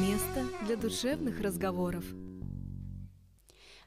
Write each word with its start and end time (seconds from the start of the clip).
Место 0.00 0.46
для 0.64 0.78
душевных 0.78 1.38
разговоров. 1.42 2.02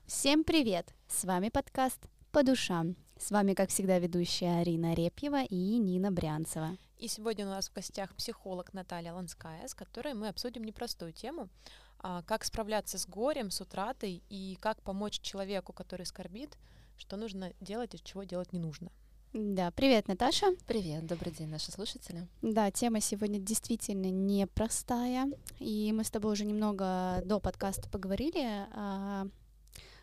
Всем 0.06 0.44
привет! 0.44 0.94
С 1.08 1.24
вами 1.24 1.50
подкаст 1.50 2.00
«По 2.32 2.44
душам». 2.44 2.96
С 3.18 3.32
вами, 3.32 3.56
как 3.56 3.72
всегда, 3.72 3.98
ведущая 3.98 4.60
Арина 4.60 4.94
Репьева 4.94 5.46
и 5.46 5.80
Нина 5.80 6.12
Брянцева. 6.12 6.78
И 7.00 7.08
сегодня 7.08 7.48
у 7.48 7.50
нас 7.50 7.70
в 7.70 7.74
гостях 7.74 8.14
психолог 8.14 8.72
Наталья 8.74 9.14
Ланская, 9.14 9.68
с 9.68 9.74
которой 9.74 10.14
мы 10.14 10.28
обсудим 10.28 10.64
непростую 10.64 11.12
тему, 11.12 11.50
а, 11.98 12.22
как 12.22 12.44
справляться 12.44 13.00
с 13.00 13.08
горем, 13.08 13.50
с 13.50 13.60
утратой 13.60 14.22
и 14.30 14.60
как 14.62 14.84
помочь 14.84 15.20
человеку, 15.22 15.74
который 15.74 16.06
скорбит, 16.06 16.56
что 16.98 17.18
нужно 17.18 17.52
делать 17.62 17.96
и 17.96 18.04
чего 18.04 18.26
делать 18.26 18.54
не 18.54 18.60
нужно. 18.60 18.92
Да, 19.38 19.70
привет, 19.72 20.08
Наташа. 20.08 20.56
Привет, 20.66 21.06
добрый 21.06 21.34
день, 21.34 21.50
наши 21.50 21.70
слушатели. 21.70 22.26
Да, 22.42 22.72
тема 22.72 23.02
сегодня 23.02 23.38
действительно 23.38 24.10
непростая, 24.10 25.30
и 25.60 25.92
мы 25.92 26.06
с 26.06 26.10
тобой 26.10 26.32
уже 26.32 26.46
немного 26.46 27.22
до 27.26 27.42
подкаста 27.42 27.90
поговорили 27.90 28.46
а, 28.72 29.28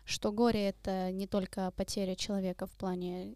что 0.05 0.31
горе 0.31 0.69
это 0.69 1.11
не 1.11 1.25
только 1.25 1.71
потеря 1.71 2.15
человека 2.15 2.67
в 2.67 2.71
плане 2.73 3.33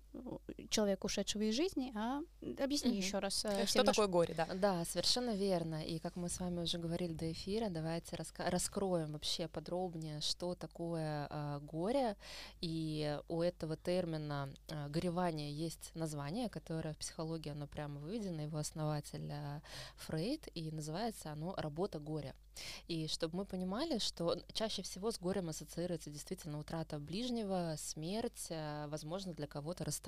человека, 0.70 1.06
ушедшего 1.06 1.44
из 1.44 1.56
жизни, 1.56 1.92
а 1.96 2.22
объясни 2.60 2.92
угу. 2.92 2.98
еще 2.98 3.20
раз. 3.20 3.46
Э, 3.46 3.66
что 3.66 3.84
такое 3.84 4.08
горе, 4.08 4.34
да? 4.34 4.48
Да, 4.54 4.86
совершенно 4.86 5.36
верно. 5.36 5.84
И 5.84 6.00
как 6.00 6.16
мы 6.16 6.30
с 6.30 6.40
вами 6.40 6.62
уже 6.62 6.78
говорили 6.78 7.14
до 7.14 7.32
эфира, 7.32 7.70
давайте 7.70 8.16
раска- 8.16 8.50
раскроем 8.50 9.14
вообще 9.14 9.48
подробнее, 9.48 10.22
что 10.22 10.56
такое 10.56 11.28
э, 11.30 11.60
горе. 11.62 12.16
И 12.62 13.20
у 13.28 13.42
этого 13.42 13.78
термина 13.78 14.50
э, 14.68 14.90
горевание 14.90 15.52
есть 15.52 15.92
название, 15.96 16.50
которое 16.50 16.94
в 16.94 16.98
психологии 16.98 17.52
оно 17.52 17.68
прямо 17.68 18.00
выведено, 18.00 18.42
его 18.42 18.58
основатель 18.58 19.30
э, 19.32 19.62
Фрейд, 19.98 20.48
и 20.54 20.72
называется 20.72 21.32
оно 21.32 21.54
«Работа 21.58 22.00
горя». 22.00 22.36
И 22.88 23.08
чтобы 23.08 23.38
мы 23.38 23.46
понимали, 23.46 24.00
что 24.00 24.38
чаще 24.54 24.82
всего 24.82 25.12
с 25.12 25.20
горем 25.20 25.50
ассоциируется 25.50 26.09
действительно 26.09 26.59
утрата 26.59 27.00
ближнего, 27.00 27.76
смерть, 27.78 28.48
э, 28.50 28.88
возможно, 28.88 29.34
для 29.34 29.48
кого-то 29.48 29.84
расставание. 29.84 30.06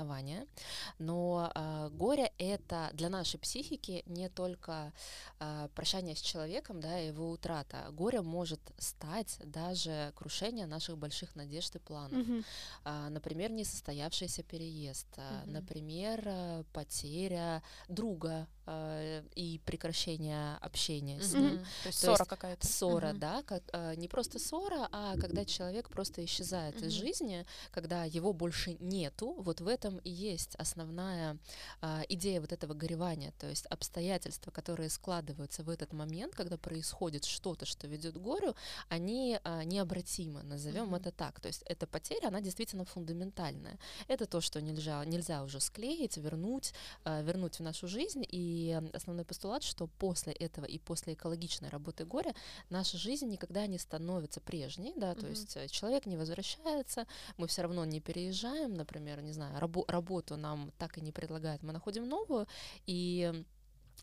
Но 0.98 1.52
э, 1.54 1.90
горе— 1.92 2.32
это 2.38 2.90
для 2.94 3.10
нашей 3.10 3.40
психики 3.40 4.04
не 4.06 4.30
только 4.30 4.92
э, 5.40 5.70
прощание 5.76 6.16
с 6.16 6.22
человеком, 6.22 6.80
да, 6.82 6.98
его 6.98 7.32
утрата. 7.32 7.88
Горе 7.92 8.22
может 8.22 8.62
стать 8.78 9.38
даже 9.44 10.14
крушение 10.16 10.66
наших 10.66 10.98
больших 10.98 11.36
надежд 11.36 11.76
и 11.76 11.80
планов. 11.80 12.28
Mm-hmm. 12.28 12.46
Э, 12.86 13.10
например, 13.10 13.52
несостоявшийся 13.52 14.44
переезд, 14.44 15.08
mm-hmm. 15.18 15.50
например, 15.52 16.66
потеря 16.74 17.64
друга, 17.88 18.48
э, 18.70 19.24
и 19.36 19.60
прекращение 19.66 20.58
общения 20.62 21.22
с 21.22 21.34
ним. 21.34 21.54
Mm-hmm. 21.54 21.66
То 21.84 21.88
есть 21.88 22.00
ссора 22.00 22.26
какая-то. 22.26 22.68
Ссора, 22.68 23.08
mm-hmm. 23.08 23.18
да, 23.18 23.44
как, 23.44 23.64
э, 23.74 23.96
не 23.96 24.08
просто 24.08 24.40
ссора, 24.40 24.88
а 24.92 25.18
когда 25.18 25.46
человек 25.46 25.90
просто 25.90 26.24
исчезает 26.26 26.76
mm-hmm. 26.76 26.88
из 26.88 26.92
жизни, 26.92 27.46
когда 27.72 28.04
его 28.04 28.34
больше 28.34 28.78
нету, 28.80 29.36
вот 29.38 29.62
в 29.62 29.68
этом 29.68 29.89
и 29.98 30.10
есть 30.10 30.56
основная 30.56 31.38
э, 31.82 32.04
идея 32.10 32.42
вот 32.42 32.52
этого 32.52 32.74
горевания, 32.74 33.34
то 33.40 33.48
есть 33.48 33.66
обстоятельства, 33.66 34.52
которые 34.52 34.90
складываются 34.90 35.64
в 35.64 35.70
этот 35.70 35.94
момент, 35.94 36.36
когда 36.36 36.58
происходит 36.58 37.26
что-то, 37.26 37.66
что 37.66 37.88
ведет 37.88 38.16
к 38.16 38.18
горю, 38.18 38.56
они 38.90 39.40
э, 39.44 39.64
необратимы, 39.64 40.44
назовем 40.44 40.94
mm-hmm. 40.94 41.00
это 41.00 41.12
так. 41.12 41.40
То 41.40 41.48
есть 41.48 41.64
эта 41.66 41.88
потеря, 41.88 42.28
она 42.28 42.42
действительно 42.42 42.86
фундаментальная. 42.86 43.80
Это 44.08 44.26
то, 44.26 44.42
что 44.42 44.62
нельзя, 44.62 45.04
нельзя 45.06 45.44
уже 45.44 45.60
склеить, 45.60 46.18
вернуть, 46.18 46.74
э, 47.06 47.24
вернуть 47.24 47.60
в 47.60 47.64
нашу 47.64 47.88
жизнь, 47.88 48.26
и 48.28 48.80
основной 48.94 49.26
постулат, 49.26 49.64
что 49.64 49.88
после 49.88 50.34
этого 50.34 50.66
и 50.66 50.78
после 50.80 51.14
экологичной 51.14 51.70
работы 51.70 52.06
горя 52.06 52.34
наша 52.70 52.98
жизнь 52.98 53.28
никогда 53.28 53.68
не 53.68 53.78
становится 53.78 54.42
прежней, 54.42 54.94
да, 54.96 55.16
то 55.16 55.26
mm-hmm. 55.26 55.30
есть 55.30 55.58
э, 55.58 55.68
человек 55.68 56.06
не 56.06 56.18
возвращается, 56.18 57.06
мы 57.38 57.48
все 57.48 57.62
равно 57.64 57.86
не 57.86 58.00
переезжаем, 58.00 58.74
например, 58.74 59.22
не 59.22 59.34
знаю, 59.34 59.58
рабо- 59.60 59.79
работу 59.88 60.38
нам 60.38 60.72
так 60.78 60.98
и 60.98 61.02
не 61.02 61.12
предлагают, 61.12 61.64
мы 61.64 61.74
находим 61.74 62.08
новую, 62.08 62.48
и 62.86 63.44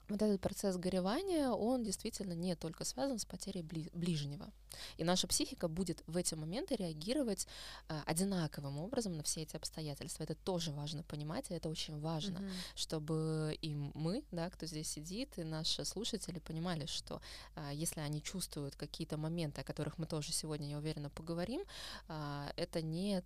вот 0.09 0.23
этот 0.23 0.41
процесс 0.41 0.77
горевания, 0.77 1.51
он 1.51 1.83
действительно 1.83 2.33
не 2.33 2.55
только 2.55 2.85
связан 2.85 3.19
с 3.19 3.25
потерей 3.25 3.63
бли- 3.63 3.91
ближнего. 3.93 4.51
И 4.99 5.05
наша 5.05 5.27
психика 5.27 5.69
будет 5.69 6.03
в 6.07 6.17
эти 6.17 6.35
моменты 6.35 6.77
реагировать 6.77 7.47
э, 7.89 8.01
одинаковым 8.07 8.79
образом 8.79 9.17
на 9.17 9.23
все 9.23 9.43
эти 9.43 9.57
обстоятельства. 9.57 10.25
Это 10.25 10.35
тоже 10.35 10.73
важно 10.73 11.03
понимать, 11.03 11.51
и 11.51 11.55
это 11.55 11.69
очень 11.69 11.99
важно, 11.99 12.39
mm-hmm. 12.39 12.53
чтобы 12.75 13.57
и 13.63 13.75
мы, 13.75 14.23
да, 14.31 14.51
кто 14.51 14.67
здесь 14.67 14.89
сидит, 14.89 15.39
и 15.39 15.45
наши 15.45 15.85
слушатели 15.85 16.39
понимали, 16.39 16.87
что 16.87 17.21
э, 17.57 17.71
если 17.73 18.01
они 18.01 18.23
чувствуют 18.23 18.77
какие-то 18.77 19.17
моменты, 19.17 19.61
о 19.61 19.65
которых 19.65 19.99
мы 19.99 20.07
тоже 20.07 20.33
сегодня, 20.33 20.69
я 20.69 20.79
уверена, 20.79 21.11
поговорим, 21.11 21.63
э, 22.09 22.51
это 22.57 22.83
не 22.83 23.23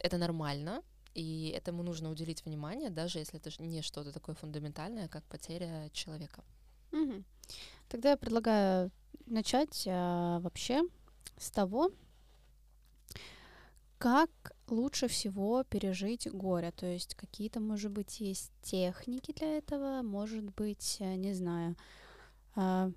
это 0.00 0.18
нормально, 0.18 0.82
и 1.14 1.52
этому 1.56 1.82
нужно 1.82 2.10
уделить 2.10 2.44
внимание, 2.44 2.90
даже 2.90 3.18
если 3.18 3.38
это 3.38 3.50
не 3.62 3.82
что-то 3.82 4.12
такое 4.12 4.34
фундаментальное, 4.34 5.08
как 5.08 5.24
потеря 5.24 5.90
человека. 5.92 6.44
Угу. 6.92 7.24
Тогда 7.88 8.10
я 8.10 8.16
предлагаю 8.16 8.90
начать 9.26 9.84
а, 9.88 10.40
вообще 10.40 10.82
с 11.36 11.50
того, 11.50 11.90
как 13.98 14.30
лучше 14.68 15.08
всего 15.08 15.64
пережить 15.64 16.30
горе. 16.30 16.72
То 16.72 16.86
есть 16.86 17.14
какие-то, 17.14 17.60
может 17.60 17.90
быть, 17.90 18.20
есть 18.20 18.52
техники 18.62 19.32
для 19.32 19.58
этого, 19.58 20.02
может 20.02 20.44
быть, 20.54 20.98
не 21.00 21.34
знаю, 21.34 21.76
а, 22.54 22.90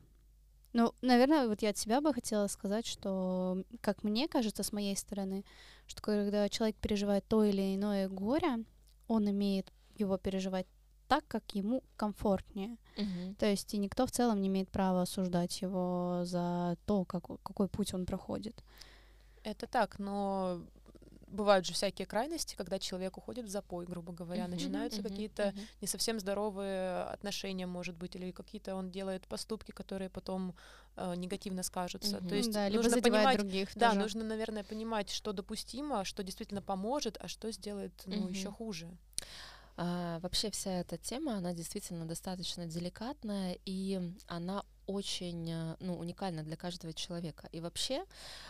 ну, 0.73 0.91
наверное, 1.01 1.47
вот 1.47 1.61
я 1.61 1.69
от 1.69 1.77
себя 1.77 2.01
бы 2.01 2.13
хотела 2.13 2.47
сказать, 2.47 2.87
что, 2.87 3.63
как 3.81 4.03
мне 4.03 4.27
кажется, 4.27 4.63
с 4.63 4.71
моей 4.71 4.97
стороны, 4.97 5.45
что 5.93 6.01
когда 6.01 6.49
человек 6.49 6.75
переживает 6.77 7.23
то 7.27 7.43
или 7.43 7.75
иное 7.75 8.09
горе, 8.09 8.63
он 9.07 9.29
имеет 9.29 9.71
его 9.95 10.17
переживать 10.17 10.65
так, 11.07 11.23
как 11.27 11.43
ему 11.55 11.83
комфортнее. 11.95 12.77
Uh-huh. 12.97 13.35
То 13.35 13.45
есть 13.45 13.73
и 13.73 13.77
никто 13.77 14.05
в 14.05 14.11
целом 14.11 14.41
не 14.41 14.47
имеет 14.47 14.69
права 14.69 15.03
осуждать 15.03 15.61
его 15.61 16.21
за 16.23 16.77
то, 16.85 17.05
как, 17.05 17.25
какой 17.43 17.67
путь 17.67 17.93
он 17.93 18.05
проходит. 18.05 18.63
Это 19.43 19.67
так, 19.67 19.99
но 19.99 20.61
бывают 21.33 21.65
же 21.65 21.73
всякие 21.73 22.05
крайности, 22.05 22.55
когда 22.55 22.79
человек 22.79 23.17
уходит 23.17 23.45
в 23.45 23.49
запой, 23.49 23.85
грубо 23.85 24.13
говоря, 24.13 24.45
uh-huh, 24.45 24.49
начинаются 24.49 25.01
uh-huh, 25.01 25.09
какие-то 25.09 25.43
uh-huh. 25.43 25.61
не 25.81 25.87
совсем 25.87 26.19
здоровые 26.19 27.03
отношения, 27.03 27.65
может 27.65 27.97
быть, 27.97 28.15
или 28.15 28.31
какие-то 28.31 28.75
он 28.75 28.91
делает 28.91 29.27
поступки, 29.27 29.71
которые 29.71 30.09
потом 30.09 30.55
э, 30.95 31.15
негативно 31.15 31.63
скажутся. 31.63 32.17
Uh-huh. 32.17 32.29
То 32.29 32.35
есть 32.35 32.51
да, 32.51 32.69
нужно 32.69 33.01
понимать, 33.01 33.37
других. 33.37 33.69
Да, 33.75 33.89
тоже. 33.89 33.99
нужно, 33.99 34.23
наверное, 34.23 34.63
понимать, 34.63 35.09
что 35.09 35.33
допустимо, 35.33 36.05
что 36.05 36.23
действительно 36.23 36.61
поможет, 36.61 37.17
а 37.19 37.27
что 37.27 37.51
сделает 37.51 37.93
ну, 38.05 38.27
uh-huh. 38.27 38.29
еще 38.29 38.51
хуже. 38.51 38.87
А, 39.75 40.19
вообще 40.19 40.51
вся 40.51 40.71
эта 40.81 40.97
тема, 40.97 41.37
она 41.37 41.53
действительно 41.53 42.05
достаточно 42.05 42.67
деликатная, 42.67 43.57
и 43.65 44.13
она 44.27 44.63
очень 44.87 45.49
э, 45.49 45.75
ну, 45.79 45.97
уникально 45.97 46.43
для 46.43 46.55
каждого 46.55 46.93
человека. 46.93 47.47
И 47.51 47.59
вообще 47.59 48.05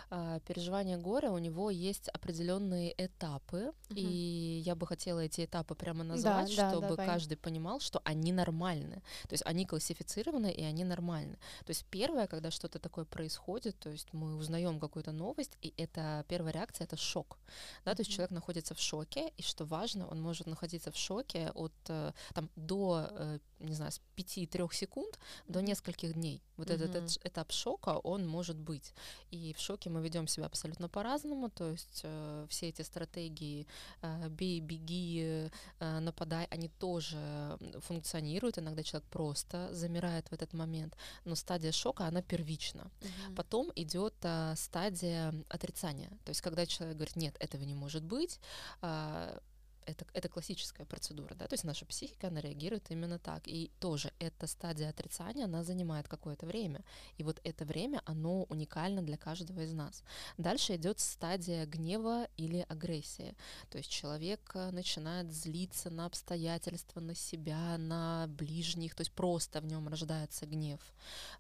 э, 0.10 0.40
переживание 0.48 0.98
горя 0.98 1.32
у 1.32 1.38
него 1.38 1.70
есть 1.70 2.10
определенные 2.10 2.94
этапы, 2.98 3.72
угу. 3.90 3.96
и 3.96 4.62
я 4.66 4.76
бы 4.76 4.88
хотела 4.88 5.20
эти 5.20 5.46
этапы 5.46 5.76
прямо 5.76 6.04
назвать, 6.04 6.56
да, 6.56 6.70
чтобы 6.70 6.96
да, 6.96 7.06
каждый 7.06 7.38
понимал, 7.38 7.80
что 7.80 8.02
они 8.06 8.32
нормальны. 8.32 9.02
То 9.28 9.34
есть 9.34 9.44
они 9.46 9.66
классифицированы 9.66 10.52
и 10.52 10.64
они 10.64 10.84
нормальны. 10.84 11.38
То 11.66 11.72
есть 11.72 11.86
первое, 11.90 12.28
когда 12.28 12.52
что-то 12.52 12.80
такое 12.80 13.06
происходит, 13.06 13.78
то 13.80 13.90
есть 13.90 14.14
мы 14.14 14.36
узнаем 14.36 14.80
какую-то 14.80 15.12
новость, 15.12 15.58
и 15.62 15.74
это 15.78 16.26
первая 16.28 16.54
реакция 16.54 16.86
это 16.86 16.98
шок. 16.98 17.38
Да, 17.86 17.96
то 17.96 18.02
есть 18.02 18.12
человек 18.12 18.32
находится 18.32 18.74
в 18.74 18.80
шоке, 18.80 19.32
и 19.38 19.42
что 19.42 19.66
важно, 19.66 20.08
он 20.08 20.22
может 20.22 20.48
находиться 20.48 20.92
в 20.92 20.98
шоке 20.98 21.52
от 21.56 21.74
э, 21.90 22.12
там 22.34 22.50
до 22.56 23.40
не 23.64 23.76
знаю, 23.76 23.92
с 23.92 24.02
5-3 24.18 24.74
секунд 24.74 25.20
до 25.48 25.62
нескольких 25.62 26.14
дней. 26.14 26.23
Вот 26.58 26.70
mm-hmm. 26.70 26.86
этот 26.86 27.26
этап 27.26 27.52
шока, 27.52 28.00
он 28.04 28.28
может 28.28 28.58
быть. 28.58 28.94
И 29.32 29.54
в 29.54 29.60
шоке 29.60 29.90
мы 29.90 30.02
ведем 30.02 30.28
себя 30.28 30.46
абсолютно 30.46 30.88
по-разному, 30.88 31.50
то 31.50 31.70
есть 31.72 32.02
э, 32.04 32.46
все 32.50 32.70
эти 32.70 32.84
стратегии 32.84 33.66
э, 34.02 34.30
бей, 34.30 34.60
беги, 34.60 35.50
э, 35.80 36.00
нападай, 36.00 36.48
они 36.52 36.70
тоже 36.70 37.58
функционируют. 37.80 38.58
Иногда 38.58 38.84
человек 38.84 39.10
просто 39.10 39.74
замирает 39.74 40.30
в 40.30 40.34
этот 40.34 40.54
момент. 40.54 40.96
Но 41.26 41.36
стадия 41.36 41.72
шока, 41.72 42.06
она 42.06 42.22
первична. 42.22 42.82
Mm-hmm. 42.82 43.36
Потом 43.36 43.72
идет 43.76 44.14
э, 44.22 44.54
стадия 44.56 45.34
отрицания. 45.50 46.10
То 46.24 46.30
есть 46.30 46.42
когда 46.42 46.66
человек 46.66 46.98
говорит, 46.98 47.16
нет, 47.16 47.36
этого 47.40 47.64
не 47.64 47.74
может 47.76 48.04
быть, 48.04 48.40
э, 48.82 49.40
это, 49.86 50.06
это 50.14 50.30
классическая 50.30 50.86
процедура, 50.86 51.36
да, 51.36 51.48
то 51.48 51.54
есть 51.54 51.64
наша 51.64 51.86
психика, 51.86 52.28
она 52.28 52.42
реагирует 52.42 52.90
именно 52.92 53.20
так. 53.20 53.48
И 53.48 53.72
тоже 53.80 54.12
эта 54.20 54.48
стадия 54.48 54.90
отрицания, 54.90 55.46
она 55.46 55.64
занимает 55.64 56.08
какое-то 56.08 56.46
время. 56.46 56.84
И 57.18 57.24
вот 57.24 57.40
это 57.44 57.66
время, 57.66 58.02
оно 58.06 58.44
уникально 58.44 59.02
для 59.02 59.18
каждого 59.18 59.62
из 59.62 59.74
нас. 59.74 60.04
Дальше 60.38 60.76
идет 60.76 61.00
стадия 61.00 61.66
гнева 61.66 62.28
или 62.38 62.66
агрессии. 62.70 63.36
То 63.70 63.78
есть 63.78 63.90
человек 63.90 64.52
э, 64.56 64.72
начинает 64.72 65.32
злиться 65.32 65.90
на 65.90 66.06
обстоятельства, 66.06 67.00
на 67.00 67.16
себя, 67.16 67.78
на 67.78 68.28
ближних, 68.28 68.96
то 68.96 69.02
есть 69.02 69.12
просто 69.12 69.62
в 69.62 69.66
нем 69.66 69.88
рождается 69.88 70.46
гнев, 70.46 70.80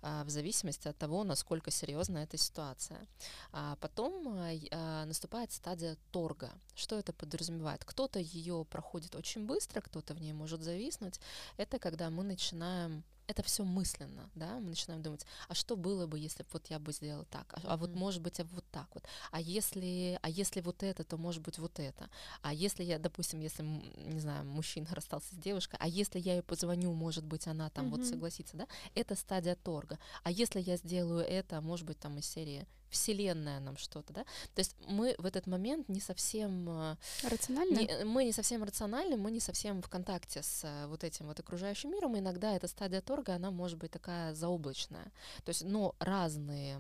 а, 0.01 0.24
в 0.24 0.30
зависимости 0.30 0.88
от 0.88 0.98
того, 0.98 1.24
насколько 1.24 1.72
серьезна 1.72 2.19
эта 2.19 2.38
ситуация. 2.38 3.07
А 3.51 3.75
потом 3.78 4.28
э, 4.36 4.60
а, 4.72 5.06
наступает 5.06 5.51
стадия 5.51 5.98
торга. 6.12 6.51
Что 6.75 6.98
это 6.98 7.13
подразумевает? 7.13 7.84
Кто-то 7.86 8.19
ее 8.33 8.65
проходит 8.65 9.15
очень 9.15 9.45
быстро, 9.45 9.81
кто-то 9.81 10.13
в 10.13 10.21
ней 10.21 10.33
может 10.33 10.62
зависнуть. 10.62 11.19
Это 11.57 11.80
когда 11.80 12.09
мы 12.09 12.24
начинаем 12.24 13.03
это 13.27 13.44
все 13.44 13.63
мысленно, 13.63 14.30
да, 14.35 14.59
мы 14.59 14.69
начинаем 14.69 15.01
думать, 15.01 15.25
а 15.47 15.53
что 15.53 15.75
было 15.75 16.07
бы, 16.07 16.19
если 16.19 16.45
вот 16.51 16.68
я 16.68 16.80
бы 16.80 16.91
сделала 16.91 17.25
так, 17.25 17.53
а, 17.53 17.62
а 17.74 17.77
вот 17.77 17.95
может 17.95 18.21
быть 18.21 18.39
а 18.39 18.44
вот 18.44 18.65
так 18.71 18.88
вот, 18.94 19.06
а 19.31 19.39
если, 19.39 20.19
а 20.21 20.30
если 20.30 20.62
вот 20.62 20.83
это, 20.83 21.03
то 21.03 21.18
может 21.18 21.41
быть 21.41 21.57
вот 21.57 21.80
это, 21.80 22.09
а 22.41 22.53
если 22.53 22.83
я, 22.83 23.00
допустим, 23.00 23.39
если 23.39 23.63
не 23.63 24.19
знаю, 24.19 24.45
мужчина 24.45 24.88
расстался 24.91 25.33
с 25.35 25.38
девушкой, 25.38 25.77
а 25.80 25.88
если 25.88 26.19
я 26.19 26.33
ей 26.33 26.41
позвоню, 26.41 26.94
может 26.94 27.24
быть 27.24 27.47
она 27.47 27.69
там 27.69 27.89
вот 27.89 28.06
согласится, 28.06 28.57
да, 28.57 28.68
это 28.94 29.15
стадия 29.15 29.56
торга, 29.56 30.00
а 30.24 30.31
если 30.31 30.59
я 30.59 30.75
сделаю 30.77 31.25
это, 31.25 31.62
может 31.62 31.85
быть 31.85 32.00
там 32.00 32.18
из 32.18 32.25
серии 32.25 32.68
вселенная 32.94 33.60
нам 33.60 33.78
что-то, 33.78 34.13
да. 34.13 34.24
То 34.56 34.60
есть 34.60 34.75
мы 34.88 35.16
в 35.18 35.25
этот 35.25 35.48
момент 35.48 35.90
не 35.90 36.00
совсем 36.00 36.69
э, 36.69 36.95
рациональны. 37.24 37.80
Не, 37.80 38.06
мы 38.06 38.24
не 38.24 38.31
совсем 38.31 38.63
рациональны, 38.63 39.18
мы 39.18 39.31
не 39.31 39.40
совсем 39.40 39.81
в 39.81 39.90
контакте 39.90 40.42
с 40.42 40.63
э, 40.63 40.88
вот 40.88 41.04
этим 41.04 41.28
вот 41.28 41.40
окружающим 41.40 41.92
миром. 41.92 42.16
И 42.16 42.19
иногда 42.19 42.56
эта 42.56 42.68
стадия 42.68 43.01
торга, 43.01 43.36
она 43.36 43.51
может 43.51 43.78
быть 43.78 43.92
такая 43.92 44.34
заоблачная. 44.34 45.12
То 45.44 45.50
есть, 45.50 45.63
но 45.63 45.95
разные 46.00 46.80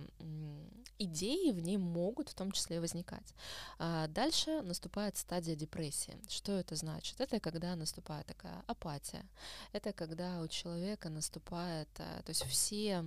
идеи 0.99 1.51
в 1.51 1.59
ней 1.59 1.77
могут 1.77 2.29
в 2.29 2.33
том 2.33 2.51
числе 2.51 2.79
возникать. 2.79 3.33
А 3.79 4.07
дальше 4.07 4.61
наступает 4.61 5.17
стадия 5.17 5.55
депрессии. 5.55 6.17
Что 6.29 6.53
это 6.53 6.75
значит? 6.75 7.19
Это 7.19 7.39
когда 7.39 7.75
наступает 7.75 8.25
такая 8.27 8.63
апатия. 8.67 9.25
Это 9.71 9.93
когда 9.93 10.41
у 10.41 10.47
человека 10.47 11.09
наступает, 11.09 11.89
э, 11.97 12.21
то 12.23 12.29
есть 12.29 12.43
все 12.45 13.05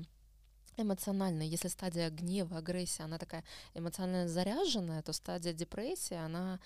эмоционально. 0.76 1.42
Если 1.42 1.68
стадия 1.68 2.10
гнева, 2.10 2.58
агрессии, 2.58 3.02
она 3.02 3.18
такая 3.18 3.44
эмоционально 3.74 4.28
заряженная, 4.28 5.02
то 5.02 5.12
стадия 5.12 5.52
депрессии, 5.52 6.16
она 6.16 6.58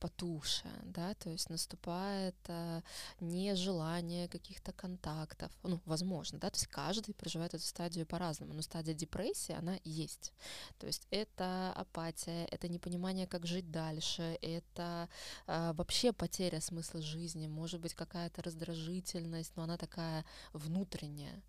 потуше, 0.00 0.68
да, 0.84 1.14
то 1.14 1.30
есть 1.30 1.50
наступает 1.50 2.34
э, 2.48 2.80
нежелание 3.20 4.28
каких-то 4.28 4.72
контактов, 4.72 5.52
ну, 5.62 5.80
возможно, 5.84 6.38
да, 6.38 6.50
то 6.50 6.56
есть 6.56 6.66
каждый 6.66 7.14
проживает 7.14 7.54
эту 7.54 7.64
стадию 7.64 8.06
по-разному, 8.06 8.54
но 8.54 8.62
стадия 8.62 8.94
депрессии, 8.94 9.54
она 9.54 9.78
есть, 9.84 10.32
то 10.78 10.86
есть 10.86 11.06
это 11.10 11.72
апатия, 11.76 12.46
это 12.46 12.68
непонимание, 12.68 13.26
как 13.26 13.46
жить 13.46 13.70
дальше, 13.70 14.38
это 14.42 15.08
э, 15.46 15.72
вообще 15.74 16.12
потеря 16.12 16.60
смысла 16.60 17.02
жизни, 17.02 17.46
может 17.46 17.80
быть 17.80 17.94
какая-то 17.94 18.42
раздражительность, 18.42 19.56
но 19.56 19.64
она 19.64 19.76
такая 19.76 20.24
внутренняя, 20.52 21.42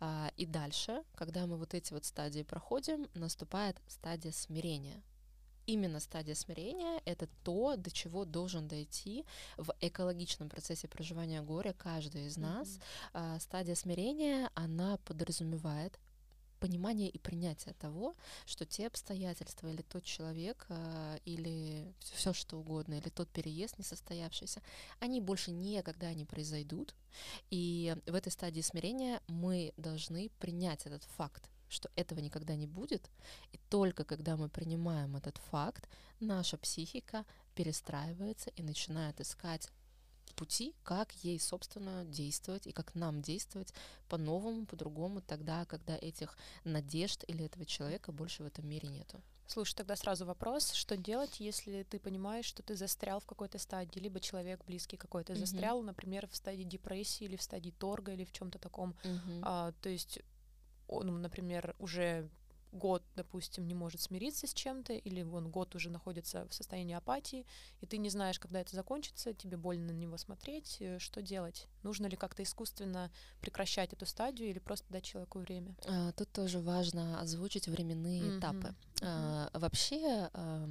э, 0.00 0.28
и 0.36 0.46
дальше, 0.46 1.04
когда 1.14 1.46
мы 1.46 1.58
вот 1.58 1.74
эти 1.74 1.92
вот 1.92 2.04
стадии 2.04 2.42
проходим, 2.42 3.06
наступает 3.14 3.76
стадия 3.86 4.32
смирения, 4.32 5.02
именно 5.68 6.00
стадия 6.00 6.34
смирения— 6.34 7.00
это 7.04 7.28
то, 7.44 7.76
до 7.76 7.90
чего 7.90 8.24
должен 8.24 8.66
дойти 8.66 9.24
в 9.56 9.74
экологичном 9.80 10.48
процессе 10.48 10.88
проживания 10.88 11.42
горя 11.42 11.74
каждый 11.76 12.26
из 12.26 12.38
нас. 12.38 12.68
Mm-hmm. 12.68 12.82
А, 13.12 13.38
стадия 13.38 13.74
смирения, 13.74 14.50
она 14.54 14.96
подразумевает 15.04 16.00
понимание 16.58 17.08
и 17.08 17.18
принятие 17.18 17.74
того, 17.74 18.16
что 18.46 18.64
те 18.64 18.86
обстоятельства 18.86 19.68
или 19.68 19.82
тот 19.82 20.04
человек, 20.04 20.66
э, 20.70 21.18
или 21.24 21.94
все 22.00 22.32
что 22.32 22.58
угодно, 22.58 22.94
или 22.94 23.10
тот 23.10 23.28
переезд 23.28 23.78
несостоявшийся, 23.78 24.60
они 24.98 25.20
больше 25.20 25.52
никогда 25.52 26.12
не 26.14 26.24
произойдут. 26.24 26.94
И 27.50 27.94
в 28.06 28.14
этой 28.14 28.32
стадии 28.32 28.62
смирения 28.62 29.20
мы 29.28 29.72
должны 29.76 30.30
принять 30.40 30.86
этот 30.86 31.04
факт, 31.04 31.48
что 31.68 31.90
этого 31.96 32.20
никогда 32.20 32.54
не 32.54 32.66
будет, 32.66 33.10
и 33.52 33.58
только 33.68 34.04
когда 34.04 34.36
мы 34.36 34.48
принимаем 34.48 35.16
этот 35.16 35.38
факт, 35.38 35.88
наша 36.20 36.56
психика 36.56 37.24
перестраивается 37.54 38.50
и 38.50 38.62
начинает 38.62 39.20
искать 39.20 39.68
пути, 40.38 40.74
как 40.84 41.12
ей, 41.24 41.40
собственно, 41.40 42.04
действовать 42.04 42.66
и 42.66 42.72
как 42.72 42.94
нам 42.94 43.20
действовать 43.20 43.74
по-новому, 44.08 44.66
по-другому, 44.66 45.20
тогда, 45.20 45.64
когда 45.64 45.96
этих 45.96 46.36
надежд 46.64 47.24
или 47.26 47.44
этого 47.44 47.64
человека 47.64 48.12
больше 48.12 48.44
в 48.44 48.46
этом 48.46 48.68
мире 48.68 48.88
нету. 48.88 49.20
Слушай, 49.48 49.76
тогда 49.76 49.96
сразу 49.96 50.26
вопрос, 50.26 50.72
что 50.72 50.96
делать, 50.96 51.40
если 51.40 51.82
ты 51.82 51.98
понимаешь, 51.98 52.44
что 52.44 52.62
ты 52.62 52.76
застрял 52.76 53.18
в 53.18 53.24
какой-то 53.24 53.58
стадии, 53.58 53.98
либо 53.98 54.20
человек 54.20 54.62
близкий 54.66 54.98
какой-то 54.98 55.32
mm-hmm. 55.32 55.36
застрял, 55.36 55.82
например, 55.82 56.28
в 56.28 56.36
стадии 56.36 56.64
депрессии 56.64 57.24
или 57.24 57.36
в 57.36 57.42
стадии 57.42 57.70
торга 57.70 58.12
или 58.12 58.24
в 58.24 58.32
чем-то 58.32 58.58
таком. 58.58 58.94
Mm-hmm. 59.02 59.40
А, 59.42 59.72
то 59.80 59.88
есть 59.88 60.20
он, 60.88 61.22
например, 61.22 61.74
уже 61.78 62.28
год, 62.72 63.02
допустим, 63.16 63.66
не 63.66 63.74
может 63.74 64.00
смириться 64.00 64.46
с 64.46 64.54
чем-то, 64.54 64.92
или 64.92 65.22
он 65.22 65.50
год 65.50 65.74
уже 65.74 65.90
находится 65.90 66.46
в 66.48 66.54
состоянии 66.54 66.94
апатии, 66.94 67.46
и 67.80 67.86
ты 67.86 67.98
не 67.98 68.10
знаешь, 68.10 68.38
когда 68.38 68.60
это 68.60 68.74
закончится, 68.74 69.32
тебе 69.32 69.56
больно 69.56 69.92
на 69.92 69.96
него 69.96 70.16
смотреть, 70.16 70.76
э, 70.80 70.98
что 70.98 71.22
делать? 71.22 71.66
Нужно 71.82 72.06
ли 72.06 72.16
как-то 72.16 72.42
искусственно 72.42 73.10
прекращать 73.40 73.92
эту 73.92 74.06
стадию 74.06 74.50
или 74.50 74.58
просто 74.58 74.86
дать 74.90 75.04
человеку 75.04 75.38
время? 75.38 75.74
А, 75.86 76.12
тут 76.12 76.30
тоже 76.30 76.60
важно 76.60 77.20
озвучить 77.20 77.68
временные 77.68 78.22
mm-hmm. 78.22 78.38
этапы. 78.38 78.74
Mm-hmm. 78.96 79.58
Вообще 79.58 80.30
а, 80.32 80.68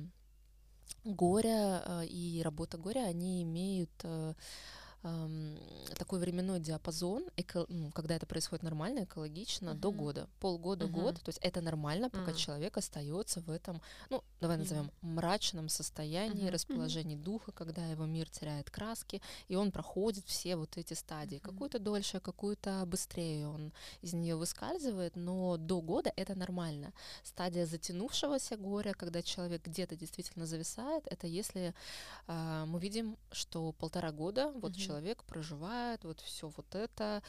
горе 1.03 1.81
и 2.07 2.41
работа 2.43 2.77
горя, 2.77 3.05
они 3.05 3.43
имеют 3.43 3.91
а, 5.07 5.95
такой 5.95 6.19
временной 6.19 6.59
диапазон, 6.59 7.25
эко, 7.37 7.65
ну, 7.69 7.91
когда 7.91 8.15
это 8.15 8.25
происходит 8.25 8.63
нормально, 8.63 9.03
экологично, 9.05 9.69
uh-huh. 9.69 9.79
до 9.79 9.91
года. 9.91 10.27
Полгода-год, 10.39 11.15
uh-huh. 11.15 11.23
то 11.23 11.29
есть 11.29 11.39
это 11.41 11.61
нормально, 11.61 12.09
пока 12.09 12.31
uh-huh. 12.31 12.37
человек 12.37 12.77
остается 12.77 13.41
в 13.41 13.49
этом, 13.49 13.81
ну, 14.09 14.23
давай 14.41 14.57
назовем, 14.57 14.91
мрачном 15.01 15.69
состоянии, 15.69 16.47
uh-huh. 16.47 16.51
расположении 16.51 17.17
uh-huh. 17.17 17.23
духа, 17.23 17.51
когда 17.51 17.85
его 17.85 18.05
мир 18.05 18.29
теряет 18.29 18.69
краски, 18.69 19.21
и 19.47 19.55
он 19.55 19.71
проходит 19.71 20.25
все 20.25 20.55
вот 20.55 20.77
эти 20.77 20.93
стадии. 20.93 21.37
Uh-huh. 21.37 21.51
Какую-то 21.51 21.79
дольше, 21.79 22.19
какую-то 22.19 22.83
быстрее 22.85 23.47
он 23.47 23.71
из 24.01 24.13
нее 24.13 24.35
выскальзывает, 24.35 25.15
но 25.15 25.57
до 25.57 25.81
года 25.81 26.11
это 26.15 26.35
нормально. 26.35 26.93
Стадия 27.23 27.65
затянувшегося 27.65 28.57
горя, 28.57 28.93
когда 28.93 29.21
человек 29.21 29.65
где-то 29.65 29.95
действительно 29.95 30.45
зависает, 30.45 31.07
это 31.07 31.27
если 31.27 31.73
э, 32.27 32.65
мы 32.67 32.79
видим, 32.79 33.17
что 33.31 33.71
полтора 33.71 34.11
года 34.11 34.51
вот 34.55 34.73
uh-huh 34.73 34.87
человек 34.87 34.96
проживает 35.23 36.03
вот 36.03 36.19
все 36.21 36.49
вот 36.55 36.75
это, 36.75 37.21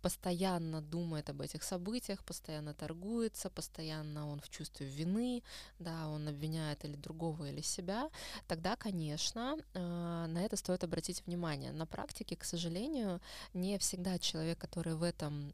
постоянно 0.00 0.80
думает 0.80 1.30
об 1.30 1.40
этих 1.40 1.62
событиях, 1.62 2.24
постоянно 2.24 2.74
торгуется, 2.74 3.50
постоянно 3.50 4.28
он 4.28 4.40
в 4.40 4.48
чувстве 4.48 4.86
вины, 4.86 5.42
да, 5.78 6.08
он 6.08 6.28
обвиняет 6.28 6.84
или 6.84 6.96
другого, 6.96 7.48
или 7.48 7.60
себя, 7.60 8.10
тогда, 8.46 8.76
конечно, 8.76 9.56
э, 9.74 9.78
на 9.78 10.38
это 10.44 10.56
стоит 10.56 10.84
обратить 10.84 11.26
внимание. 11.26 11.72
На 11.72 11.86
практике, 11.86 12.36
к 12.36 12.44
сожалению, 12.44 13.20
не 13.54 13.78
всегда 13.78 14.18
человек, 14.18 14.58
который 14.58 14.94
в 14.94 15.02
этом 15.02 15.52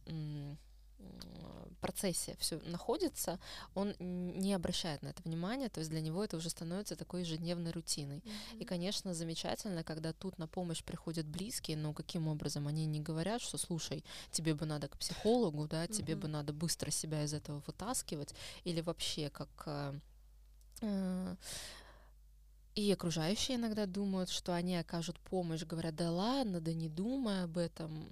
процессе 1.79 2.37
все 2.39 2.59
находится, 2.65 3.39
он 3.75 3.95
не 3.99 4.55
обращает 4.55 5.03
на 5.03 5.09
это 5.09 5.23
внимания, 5.23 5.69
то 5.69 5.81
есть 5.81 5.91
для 5.91 6.01
него 6.01 6.23
это 6.25 6.37
уже 6.37 6.51
становится 6.51 6.97
такой 6.97 7.21
ежедневной 7.21 7.71
рутиной. 7.71 8.19
Mm-hmm. 8.19 8.59
И, 8.61 8.65
конечно, 8.65 9.15
замечательно, 9.15 9.85
когда 9.85 10.13
тут 10.13 10.39
на 10.39 10.47
помощь 10.47 10.83
приходят 10.83 11.27
близкие, 11.27 11.77
но 11.77 11.93
каким 11.93 12.29
образом 12.29 12.67
они 12.67 12.87
не 12.87 13.01
говорят, 13.01 13.41
что, 13.41 13.59
слушай, 13.59 14.05
тебе 14.31 14.55
бы 14.55 14.67
надо 14.67 14.89
к 14.89 14.97
психологу, 14.99 15.67
да, 15.67 15.85
mm-hmm. 15.85 15.93
тебе 15.93 16.17
бы 16.17 16.29
надо 16.29 16.53
быстро 16.53 16.91
себя 16.91 17.25
из 17.25 17.35
этого 17.35 17.63
вытаскивать, 17.67 18.35
или 18.65 18.81
вообще 18.81 19.31
как 19.31 19.49
э, 19.67 20.01
э 20.83 21.37
и 22.79 22.93
окружающие 22.93 23.57
иногда 23.57 23.87
думают, 23.87 24.31
что 24.31 24.55
они 24.55 24.77
окажут 24.77 25.19
помощь, 25.19 25.65
говорят, 25.65 25.97
да 25.97 26.13
ладно, 26.13 26.61
да 26.61 26.73
не 26.73 26.89
думай 26.89 27.43
об 27.43 27.59
этом, 27.59 28.09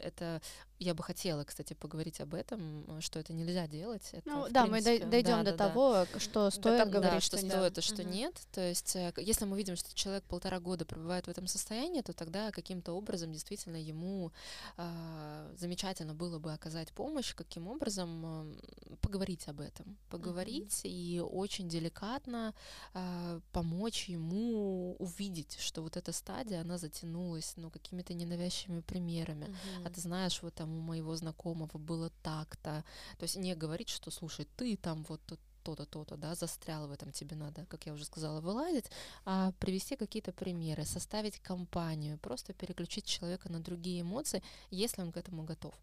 это 0.00 0.42
я 0.80 0.94
бы 0.94 1.02
хотела, 1.02 1.44
кстати, 1.44 1.74
поговорить 1.74 2.20
об 2.20 2.34
этом, 2.34 3.00
что 3.00 3.18
это 3.18 3.32
нельзя 3.32 3.66
делать. 3.66 4.08
Это, 4.12 4.28
ну, 4.28 4.46
да, 4.48 4.66
принципе, 4.66 5.04
мы 5.04 5.10
дойдем 5.10 5.44
да, 5.44 5.50
до 5.50 5.56
да, 5.56 5.68
того, 5.68 6.06
да. 6.12 6.20
что 6.20 6.50
стоит 6.50 6.78
да, 6.78 6.84
говорить, 6.84 7.14
да, 7.14 7.20
что, 7.20 7.38
что 7.38 7.48
стоит, 7.48 7.78
а 7.78 7.82
что 7.82 8.02
Мгм. 8.02 8.12
нет. 8.12 8.34
То 8.52 8.60
есть, 8.60 8.94
э, 8.94 9.12
если 9.16 9.44
мы 9.44 9.56
видим, 9.56 9.74
что 9.74 9.92
человек 9.94 10.22
полтора 10.24 10.60
года 10.60 10.84
пребывает 10.84 11.26
в 11.26 11.30
этом 11.30 11.48
состоянии, 11.48 12.00
то 12.00 12.12
тогда 12.12 12.52
каким-то 12.52 12.92
образом 12.92 13.32
действительно 13.32 13.76
ему 13.76 14.30
а, 14.76 15.52
замечательно 15.56 16.14
было 16.14 16.38
бы 16.38 16.52
оказать 16.52 16.92
помощь, 16.92 17.34
каким 17.34 17.66
образом 17.66 18.24
м, 18.24 18.60
поговорить 19.00 19.48
об 19.48 19.60
этом, 19.60 19.96
поговорить 20.10 20.80
и 20.84 21.20
очень 21.20 21.68
деликатно 21.68 22.54
а, 22.94 23.40
помочь 23.52 24.07
ему 24.08 24.96
увидеть, 24.98 25.56
что 25.60 25.82
вот 25.82 25.96
эта 25.96 26.12
стадия, 26.12 26.60
она 26.60 26.78
затянулась, 26.78 27.54
ну, 27.56 27.70
какими-то 27.70 28.14
ненавязчивыми 28.14 28.80
примерами. 28.80 29.46
А 29.84 29.88
Мгм. 29.88 29.94
ты 29.94 30.00
знаешь, 30.00 30.42
вот 30.42 30.54
там 30.54 30.74
у 30.78 30.80
моего 30.80 31.16
знакомого 31.16 31.78
было 31.78 32.10
так-то. 32.22 32.84
То 33.18 33.24
есть 33.24 33.36
не 33.36 33.54
говорить, 33.54 33.88
что, 33.88 34.10
слушай, 34.10 34.46
ты 34.56 34.76
там 34.76 35.04
вот 35.08 35.20
тут 35.26 35.40
то-то, 35.62 35.84
то-то, 35.86 36.16
да, 36.16 36.34
застрял 36.34 36.88
в 36.88 36.92
этом, 36.92 37.12
тебе 37.12 37.36
надо, 37.36 37.66
как 37.66 37.86
я 37.86 37.92
уже 37.92 38.04
сказала, 38.04 38.40
вылазить, 38.40 38.86
а 39.24 39.52
привести 39.58 39.96
какие-то 39.96 40.32
примеры, 40.32 40.84
составить 40.84 41.40
компанию, 41.40 42.18
просто 42.18 42.54
переключить 42.54 43.04
человека 43.04 43.52
на 43.52 43.60
другие 43.60 44.00
эмоции, 44.00 44.42
если 44.70 45.02
он 45.02 45.12
к 45.12 45.16
этому 45.18 45.44
готов. 45.44 45.74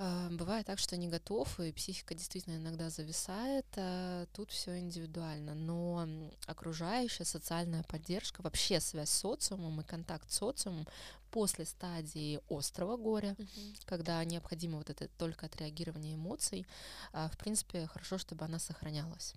А, 0.00 0.28
Бывает 0.30 0.66
так, 0.66 0.78
что 0.78 0.96
не 0.96 1.08
готов, 1.08 1.58
и 1.60 1.72
психика 1.72 2.14
действительно 2.14 2.56
иногда 2.56 2.88
зависает. 2.90 3.66
а 3.76 4.26
Тут 4.32 4.50
все 4.52 4.78
индивидуально. 4.78 5.54
Но 5.54 6.06
окружающая 6.46 7.24
социальная 7.24 7.82
поддержка, 7.82 8.42
вообще 8.42 8.80
связь 8.80 9.10
с 9.10 9.18
социумом 9.18 9.80
и 9.80 9.84
контакт 9.84 10.30
с 10.30 10.36
социумом 10.36 10.86
после 11.32 11.64
стадии 11.66 12.40
острого 12.48 12.96
горя, 12.96 13.34
Мгм. 13.38 13.74
когда 13.86 14.24
необходимо 14.24 14.78
вот 14.78 14.88
это 14.88 15.08
только 15.18 15.46
отреагирование 15.46 16.14
эмоций, 16.14 16.66
а, 17.12 17.28
в 17.28 17.36
принципе, 17.36 17.86
хорошо, 17.86 18.18
чтобы 18.18 18.44
она 18.44 18.58
сохранялась. 18.58 19.34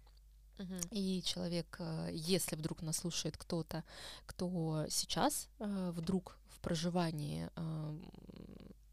И 0.91 1.24
человек, 1.25 1.80
если 2.12 2.56
вдруг 2.56 2.84
нас 2.84 2.98
слушает 2.98 3.36
кто-то, 3.36 3.84
кто 4.27 4.86
сейчас 4.91 5.48
вдруг 5.58 6.38
в 6.50 6.60
проживании 6.60 7.50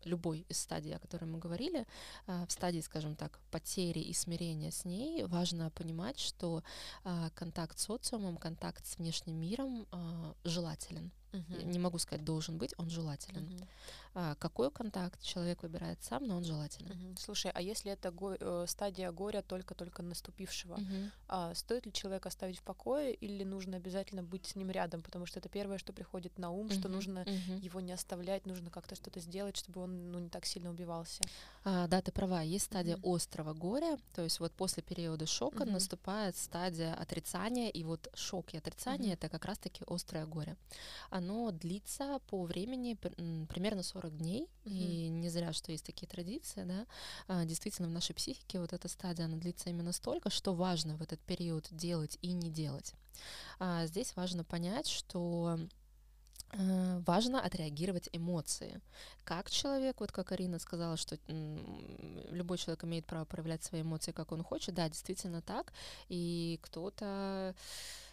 любой 0.09 0.45
из 0.51 0.59
стадий, 0.59 0.95
о 0.95 0.99
которой 0.99 1.25
мы 1.25 1.39
говорили, 1.39 1.87
э, 2.27 2.45
в 2.47 2.51
стадии, 2.51 2.81
скажем 2.81 3.15
так, 3.15 3.39
потери 3.51 4.01
и 4.01 4.13
смирения 4.13 4.71
с 4.71 4.85
ней, 4.85 5.25
важно 5.25 5.71
понимать, 5.71 6.19
что 6.19 6.63
э, 7.05 7.31
контакт 7.35 7.79
с 7.79 7.83
социумом, 7.83 8.37
контакт 8.37 8.87
с 8.87 8.99
внешним 8.99 9.41
миром 9.41 9.87
э, 9.93 10.35
желателен. 10.45 11.11
Мгм. 11.33 11.71
Не 11.71 11.79
могу 11.79 11.99
сказать, 11.99 12.25
должен 12.25 12.59
быть, 12.59 12.75
он 12.79 12.89
желателен. 12.91 13.45
Мгм. 13.45 13.69
А, 14.15 14.35
Какой 14.37 14.71
контакт 14.71 15.23
человек 15.23 15.63
выбирает 15.63 16.03
сам, 16.03 16.27
но 16.27 16.37
он 16.37 16.45
желателен. 16.45 16.89
Мгм. 16.97 17.17
Слушай, 17.17 17.53
а 17.55 17.61
если 17.61 17.93
это 17.93 18.11
го- 18.11 18.37
э, 18.41 18.65
стадия 18.67 19.13
горя 19.13 19.43
только-только 19.43 20.03
наступившего, 20.03 20.77
Мгм. 20.77 21.11
а 21.29 21.55
стоит 21.55 21.87
ли 21.87 21.93
человека 21.93 22.29
оставить 22.29 22.59
в 22.59 22.63
покое 22.63 23.13
или 23.15 23.45
нужно 23.45 23.77
обязательно 23.77 24.23
быть 24.23 24.47
с 24.47 24.57
ним 24.57 24.71
рядом? 24.71 25.03
Потому 25.03 25.27
что 25.27 25.39
это 25.39 25.49
первое, 25.49 25.79
что 25.79 25.93
приходит 25.93 26.39
на 26.39 26.51
ум, 26.51 26.71
что 26.71 26.89
Мгм. 26.89 26.93
нужно 26.93 27.21
Мгм. 27.27 27.59
его 27.61 27.81
не 27.81 27.93
оставлять, 27.93 28.47
нужно 28.47 28.71
как-то 28.71 28.95
что-то 28.95 29.21
сделать, 29.21 29.57
чтобы 29.57 29.83
он 29.83 30.11
ну, 30.13 30.19
не 30.19 30.29
так 30.31 30.47
сильно 30.47 30.71
убивался. 30.71 31.23
А, 31.65 31.87
да, 31.87 32.01
ты 32.01 32.11
права, 32.11 32.41
есть 32.43 32.65
стадия 32.65 32.97
Мгм. 32.97 33.15
острого 33.15 33.53
горя, 33.55 33.99
то 34.15 34.23
есть 34.23 34.41
вот 34.41 34.53
после 34.53 34.83
периода 34.83 35.27
шока 35.27 35.65
Мгм. 35.65 35.75
наступает 35.75 36.37
стадия 36.37 36.95
отрицания, 36.95 37.69
и 37.69 37.85
вот 37.85 38.09
шок 38.15 38.55
и 38.55 38.57
отрицание 38.59 39.11
Мгм. 39.13 39.15
это 39.15 39.29
как 39.29 39.45
раз-таки 39.45 39.85
острое 39.87 40.27
горе. 40.27 40.57
Оно 41.19 41.51
длится 41.51 42.21
по 42.29 42.45
времени 42.45 42.95
примерно 43.47 43.83
40 43.83 44.17
дней, 44.17 44.49
и 44.65 45.09
не 45.09 45.29
зря, 45.29 45.53
что 45.53 45.73
есть 45.73 45.85
такие 45.85 46.07
традиции, 46.07 46.65
да, 46.65 46.87
А, 47.27 47.45
действительно 47.45 47.89
в 47.89 47.93
нашей 47.93 48.15
психике 48.15 48.61
вот 48.61 48.73
эта 48.73 48.89
стадия, 48.89 49.25
она 49.27 49.37
длится 49.37 49.71
именно 49.71 49.93
столько, 49.93 50.31
что 50.31 50.55
важно 50.55 50.97
в 50.97 51.03
этот 51.03 51.21
период 51.21 51.69
делать 51.71 52.19
и 52.23 52.33
не 52.33 52.51
делать. 52.51 52.95
А, 53.59 53.87
здесь 53.87 54.15
важно 54.17 54.45
понять, 54.45 54.89
что 54.89 55.59
э, 56.53 57.03
важно 57.07 57.41
отреагировать 57.41 58.09
эмоции. 58.13 58.81
Как 59.25 59.51
человек, 59.51 60.01
вот 60.01 60.13
как 60.13 60.33
Арина 60.33 60.59
сказала, 60.59 60.97
что 60.97 61.19
любой 62.31 62.59
человек 62.59 62.85
имеет 62.85 63.07
право 63.07 63.25
проявлять 63.25 63.65
свои 63.65 63.83
эмоции, 63.83 64.13
как 64.13 64.33
он 64.33 64.43
хочет, 64.43 64.75
да, 64.75 64.89
действительно 64.89 65.43
так. 65.43 65.73
И 66.09 66.59
кто-то 66.63 67.55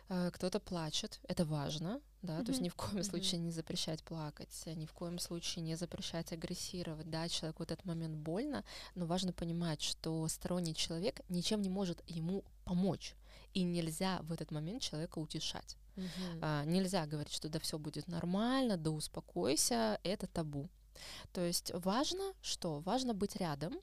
э, 0.09 0.31
кто-то 0.33 0.59
плачет, 0.59 1.19
это 1.27 1.45
важно, 1.45 2.01
да, 2.25 2.43
то 2.43 2.51
есть 2.51 2.61
ни 2.61 2.69
в 2.69 2.75
коем 2.75 2.95
Мгм. 2.95 3.03
случае 3.03 3.39
не 3.39 3.51
запрещать 3.51 4.03
плакать, 4.03 4.63
ни 4.65 4.85
в 4.85 4.93
коем 4.93 5.19
случае 5.19 5.63
не 5.63 5.75
запрещать 5.75 6.31
агрессировать, 6.33 7.09
да, 7.09 7.27
человеку 7.29 7.63
в 7.63 7.65
этот 7.65 7.85
момент 7.85 8.15
больно, 8.17 8.63
но 8.95 9.05
важно 9.05 9.33
понимать, 9.33 9.81
что 9.81 10.27
сторонний 10.27 10.73
человек 10.73 11.21
ничем 11.29 11.61
не 11.61 11.69
может 11.69 12.03
ему 12.07 12.43
помочь, 12.63 13.15
и 13.53 13.63
нельзя 13.63 14.19
в 14.23 14.31
этот 14.31 14.51
момент 14.51 14.81
человека 14.81 15.19
утешать. 15.19 15.77
Мгм. 15.95 16.09
А, 16.41 16.65
нельзя 16.65 17.05
говорить, 17.05 17.33
что 17.33 17.47
да 17.49 17.59
все 17.59 17.77
будет 17.77 18.07
нормально, 18.07 18.77
да 18.77 18.91
успокойся, 18.91 19.99
это 20.03 20.27
табу. 20.27 20.69
То 21.33 21.41
есть 21.41 21.71
важно 21.73 22.33
что? 22.41 22.79
Важно 22.79 23.13
быть 23.13 23.35
рядом, 23.35 23.73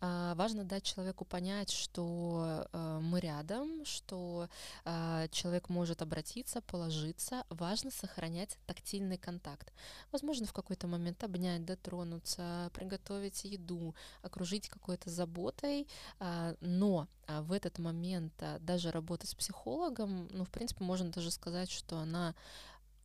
важно 0.00 0.64
дать 0.64 0.84
человеку 0.84 1.24
понять, 1.24 1.70
что 1.70 2.66
э, 2.72 2.98
мы 3.02 3.20
рядом, 3.20 3.84
что 3.84 4.48
а, 4.84 5.28
человек 5.28 5.68
может 5.68 6.02
обратиться, 6.02 6.60
положиться. 6.60 7.44
Важно 7.50 7.90
сохранять 7.90 8.58
тактильный 8.66 9.18
контакт. 9.18 9.72
Возможно, 10.12 10.46
в 10.46 10.52
какой-то 10.52 10.86
момент 10.86 11.22
обнять, 11.24 11.64
дотронуться, 11.64 12.70
приготовить 12.74 13.44
еду, 13.44 13.94
окружить 14.22 14.68
какой-то 14.68 15.10
заботой, 15.10 15.86
а, 16.18 16.54
но 16.60 17.08
а, 17.26 17.42
в 17.42 17.52
этот 17.52 17.78
момент 17.78 18.32
а, 18.40 18.58
даже 18.60 18.90
работа 18.90 19.26
с 19.26 19.34
психологом, 19.34 20.28
ну, 20.32 20.44
в 20.44 20.50
принципе, 20.50 20.84
можно 20.84 21.10
даже 21.10 21.30
сказать, 21.30 21.70
что 21.70 21.98
она 21.98 22.34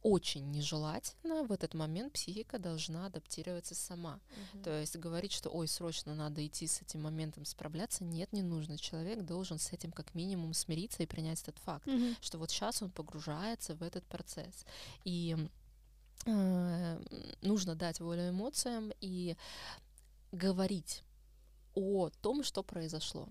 очень 0.04 0.52
нежелательна. 0.52 1.44
В 1.44 1.52
этот 1.52 1.74
момент 1.74 2.14
психика 2.14 2.60
должна 2.60 3.06
адаптироваться 3.08 3.74
сама. 3.74 4.20
Мгм. 4.54 4.64
То 4.64 4.80
есть 4.80 4.98
говорить, 4.98 5.32
что 5.32 5.50
ой, 5.50 5.68
срочно 5.68 6.14
надо 6.14 6.46
идти 6.46 6.68
с 6.68 6.82
этим 6.82 7.02
моментом 7.02 7.46
справляться, 7.46 8.04
нет, 8.04 8.32
не 8.34 8.44
нужно. 8.44 8.78
Человек 8.78 9.24
должен 9.24 9.58
с 9.60 9.72
этим 9.74 9.92
как 9.92 10.14
минимум 10.14 10.54
смириться 10.54 11.04
и 11.04 11.08
принять 11.08 11.42
этот 11.42 11.58
факт, 11.60 11.88
Мгм. 11.88 12.16
что 12.22 12.38
вот 12.38 12.52
сейчас 12.52 12.82
он 12.82 12.92
погружается 12.92 13.76
в 13.76 13.82
этот 13.82 14.06
процесс. 14.06 14.66
И 15.06 15.38
э, 16.26 17.00
нужно 17.42 17.76
дать 17.76 18.00
волю 18.00 18.30
эмоциям 18.30 18.92
и 19.02 19.36
говорить 20.32 21.04
о 21.76 22.10
том, 22.22 22.44
что 22.44 22.62
произошло. 22.64 23.28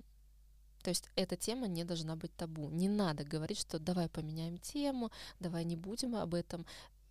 То 0.82 0.90
есть 0.90 1.08
эта 1.16 1.36
тема 1.36 1.66
не 1.68 1.84
должна 1.84 2.16
быть 2.16 2.34
табу. 2.36 2.68
Не 2.70 2.88
надо 2.88 3.24
говорить, 3.24 3.58
что 3.58 3.78
давай 3.78 4.08
поменяем 4.08 4.58
тему, 4.58 5.10
давай 5.40 5.64
не 5.64 5.76
будем 5.76 6.14
об 6.16 6.34
этом. 6.34 6.66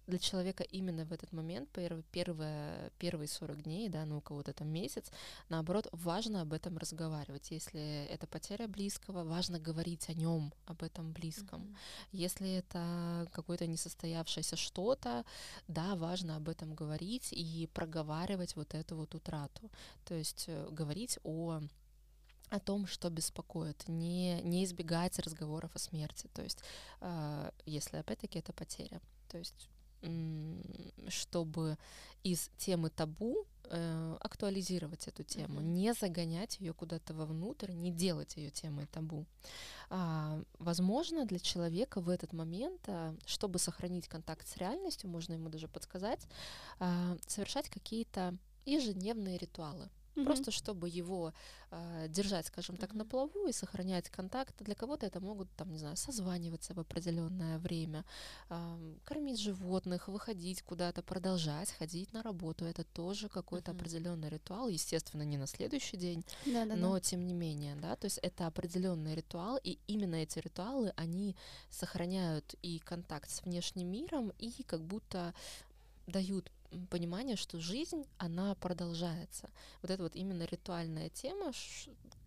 Для 0.07 0.19
человека 0.19 0.63
именно 0.63 1.05
в 1.05 1.13
этот 1.13 1.31
момент, 1.31 1.69
первые, 1.69 2.03
первые, 2.11 2.91
первые 2.97 3.27
40 3.27 3.61
дней, 3.61 3.87
да, 3.87 4.05
ну 4.05 4.17
у 4.17 4.21
кого-то 4.21 4.51
там 4.51 4.67
месяц, 4.67 5.11
наоборот, 5.47 5.87
важно 5.91 6.41
об 6.41 6.53
этом 6.53 6.77
разговаривать. 6.77 7.51
Если 7.51 8.07
это 8.07 8.27
потеря 8.27 8.67
близкого, 8.67 9.23
важно 9.23 9.59
говорить 9.59 10.09
о 10.09 10.13
нем, 10.13 10.53
об 10.65 10.83
этом 10.83 11.13
близком. 11.13 11.61
Мгм. 11.61 11.77
Если 12.11 12.49
это 12.49 13.29
какое-то 13.31 13.67
несостоявшееся 13.67 14.57
что-то, 14.57 15.23
да, 15.67 15.95
важно 15.95 16.35
об 16.35 16.49
этом 16.49 16.73
говорить 16.73 17.31
и 17.31 17.69
проговаривать 17.73 18.55
вот 18.55 18.73
эту 18.73 18.97
вот 18.97 19.15
утрату. 19.15 19.69
То 20.03 20.15
есть 20.15 20.45
э, 20.47 20.67
говорить 20.71 21.19
о 21.23 21.61
о 22.51 22.59
том, 22.59 22.85
что 22.85 23.09
беспокоит, 23.09 23.87
не, 23.87 24.41
не 24.43 24.63
избегать 24.65 25.17
разговоров 25.19 25.71
о 25.73 25.79
смерти. 25.79 26.29
То 26.33 26.43
есть, 26.43 26.59
э, 26.99 27.51
если 27.65 27.97
опять-таки 27.97 28.39
это 28.39 28.53
потеря. 28.53 28.99
То 29.29 29.37
есть, 29.37 29.69
чтобы 31.09 31.77
из 32.23 32.49
темы 32.57 32.89
табу 32.89 33.45
э, 33.73 34.17
актуализировать 34.19 35.07
эту 35.07 35.23
тему, 35.23 35.59
Мгм. 35.61 35.73
не 35.73 35.93
загонять 35.93 36.59
ее 36.59 36.73
куда-то 36.73 37.13
вовнутрь, 37.13 37.71
не 37.71 37.91
делать 37.91 38.35
ее 38.37 38.49
темой 38.49 38.87
табу. 38.87 39.25
А, 39.89 40.41
возможно, 40.59 41.25
для 41.25 41.39
человека 41.39 42.01
в 42.01 42.09
этот 42.09 42.33
момент, 42.33 42.81
а, 42.87 43.15
чтобы 43.25 43.59
сохранить 43.59 44.07
контакт 44.07 44.47
с 44.47 44.57
реальностью, 44.57 45.09
можно 45.09 45.33
ему 45.33 45.49
даже 45.49 45.67
подсказать, 45.67 46.27
а, 46.79 47.15
совершать 47.27 47.69
какие-то 47.69 48.35
ежедневные 48.65 49.37
ритуалы. 49.37 49.89
Мгм. 50.15 50.25
Просто 50.25 50.51
чтобы 50.51 50.89
его 50.89 51.33
а, 51.71 52.07
держать, 52.09 52.45
скажем 52.47 52.75
так, 52.75 52.93
на 52.93 53.03
Мгм. 53.03 53.09
плаву 53.09 53.47
и 53.47 53.53
сохранять 53.53 54.09
контакт. 54.09 54.53
Для 54.59 54.75
кого-то 54.75 55.05
это 55.05 55.21
могут, 55.21 55.49
там, 55.55 55.71
не 55.71 55.79
знаю, 55.79 55.95
созваниваться 55.95 56.73
в 56.73 56.79
определенное 56.79 57.57
время, 57.59 58.03
а, 58.49 58.77
кормить 59.05 59.39
животных, 59.39 60.07
выходить 60.09 60.61
куда-то, 60.63 61.01
продолжать 61.01 61.71
ходить 61.71 62.11
на 62.13 62.23
работу. 62.23 62.65
Это 62.65 62.83
тоже 62.83 63.29
какой-то 63.29 63.71
Мгм. 63.71 63.79
определенный 63.79 64.29
ритуал. 64.29 64.67
Естественно, 64.67 65.23
не 65.23 65.37
на 65.37 65.47
следующий 65.47 65.97
день, 65.97 66.25
Да-да-да. 66.45 66.75
но 66.75 66.99
тем 66.99 67.25
не 67.25 67.33
менее, 67.33 67.75
да, 67.75 67.95
то 67.95 68.05
есть 68.05 68.17
это 68.21 68.47
определенный 68.47 69.15
ритуал, 69.15 69.59
и 69.63 69.79
именно 69.87 70.15
эти 70.15 70.39
ритуалы, 70.39 70.93
они 70.97 71.35
сохраняют 71.69 72.55
и 72.61 72.79
контакт 72.79 73.29
с 73.29 73.43
внешним 73.43 73.87
миром, 73.87 74.33
и 74.39 74.63
как 74.63 74.81
будто 74.81 75.33
дают 76.07 76.51
понимание, 76.89 77.35
что 77.35 77.59
жизнь, 77.59 78.05
она 78.17 78.55
продолжается. 78.55 79.49
Вот 79.81 79.91
это 79.91 80.03
вот 80.03 80.15
именно 80.15 80.43
ритуальная 80.43 81.09
тема, 81.09 81.51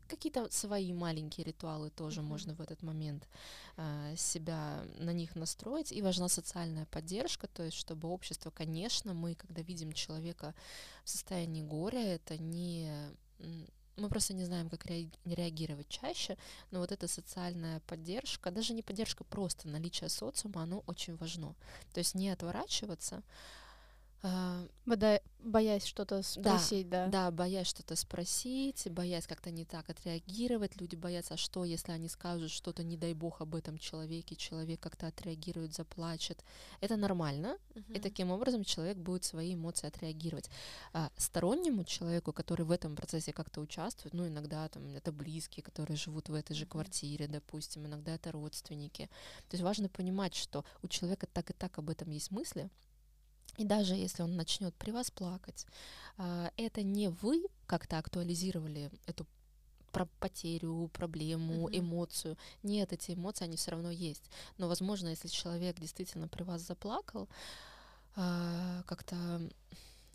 какие-то 0.08 0.50
свои 0.50 0.92
маленькие 0.92 1.44
ритуалы 1.44 1.90
тоже 1.90 2.20
mm-hmm. 2.20 2.24
можно 2.24 2.54
в 2.54 2.60
этот 2.60 2.82
момент 2.82 3.28
э, 3.76 4.14
себя 4.16 4.84
на 4.98 5.12
них 5.12 5.34
настроить. 5.34 5.92
И 5.92 6.02
важна 6.02 6.28
социальная 6.28 6.86
поддержка, 6.86 7.46
то 7.48 7.62
есть 7.62 7.76
чтобы 7.76 8.08
общество, 8.08 8.50
конечно, 8.50 9.14
мы, 9.14 9.34
когда 9.34 9.62
видим 9.62 9.92
человека 9.92 10.54
в 11.04 11.10
состоянии 11.10 11.62
горя, 11.62 12.00
это 12.00 12.38
не 12.38 12.90
мы 13.96 14.08
просто 14.08 14.34
не 14.34 14.44
знаем, 14.44 14.68
как 14.68 14.86
реагировать 14.86 15.88
чаще, 15.88 16.36
но 16.70 16.80
вот 16.80 16.90
эта 16.90 17.06
социальная 17.06 17.80
поддержка, 17.80 18.50
даже 18.50 18.74
не 18.74 18.82
поддержка, 18.82 19.24
просто 19.24 19.68
наличие 19.68 20.08
социума, 20.08 20.62
оно 20.62 20.82
очень 20.86 21.16
важно. 21.16 21.54
То 21.92 21.98
есть 21.98 22.14
не 22.14 22.30
отворачиваться, 22.30 23.22
Бода... 24.86 25.20
Боясь 25.44 25.84
что-то 25.84 26.22
спросить, 26.22 26.88
да, 26.88 27.04
да? 27.04 27.26
Да, 27.26 27.30
боясь 27.30 27.66
что-то 27.66 27.96
спросить, 27.96 28.90
боясь 28.90 29.26
как-то 29.26 29.50
не 29.50 29.66
так 29.66 29.90
отреагировать. 29.90 30.80
Люди 30.80 30.96
боятся, 30.96 31.34
а 31.34 31.36
что, 31.36 31.66
если 31.66 31.92
они 31.92 32.08
скажут 32.08 32.50
что-то, 32.50 32.82
не 32.82 32.96
дай 32.96 33.12
бог, 33.12 33.42
об 33.42 33.54
этом 33.54 33.76
человеке, 33.76 34.36
человек 34.36 34.80
как-то 34.80 35.06
отреагирует, 35.06 35.74
заплачет. 35.74 36.42
Это 36.80 36.96
нормально, 36.96 37.58
uh-huh. 37.74 37.96
и 37.96 38.00
таким 38.00 38.30
образом 38.30 38.64
человек 38.64 38.96
будет 38.96 39.24
свои 39.24 39.52
эмоции 39.52 39.86
отреагировать. 39.86 40.48
А 40.94 41.10
стороннему 41.18 41.84
человеку, 41.84 42.32
который 42.32 42.64
в 42.64 42.70
этом 42.70 42.96
процессе 42.96 43.34
как-то 43.34 43.60
участвует, 43.60 44.14
ну, 44.14 44.26
иногда 44.26 44.66
там 44.70 44.86
это 44.94 45.12
близкие, 45.12 45.62
которые 45.62 45.98
живут 45.98 46.30
в 46.30 46.34
этой 46.34 46.54
же 46.54 46.64
uh-huh. 46.64 46.68
квартире, 46.68 47.28
допустим, 47.28 47.84
иногда 47.84 48.14
это 48.14 48.32
родственники. 48.32 49.10
То 49.50 49.56
есть 49.56 49.62
важно 49.62 49.90
понимать, 49.90 50.34
что 50.34 50.64
у 50.82 50.88
человека 50.88 51.26
так 51.26 51.50
и 51.50 51.52
так 51.52 51.76
об 51.76 51.90
этом 51.90 52.08
есть 52.08 52.30
мысли, 52.30 52.70
и 53.56 53.64
даже 53.64 53.94
если 53.94 54.22
он 54.22 54.36
начнет 54.36 54.74
при 54.74 54.90
вас 54.90 55.10
плакать, 55.10 55.66
а, 56.16 56.50
это 56.56 56.82
не 56.82 57.08
вы 57.08 57.44
как-то 57.66 57.98
актуализировали 57.98 58.90
эту 59.06 59.26
про 59.92 60.06
потерю, 60.18 60.90
проблему, 60.92 61.68
mm-hmm. 61.68 61.78
эмоцию. 61.78 62.36
Нет, 62.64 62.92
эти 62.92 63.12
эмоции, 63.12 63.44
они 63.44 63.56
все 63.56 63.70
равно 63.70 63.92
есть. 63.92 64.28
Но, 64.58 64.66
возможно, 64.66 65.08
если 65.08 65.28
человек 65.28 65.78
действительно 65.78 66.26
при 66.26 66.42
вас 66.42 66.62
заплакал, 66.62 67.28
а, 68.16 68.82
как-то 68.86 69.40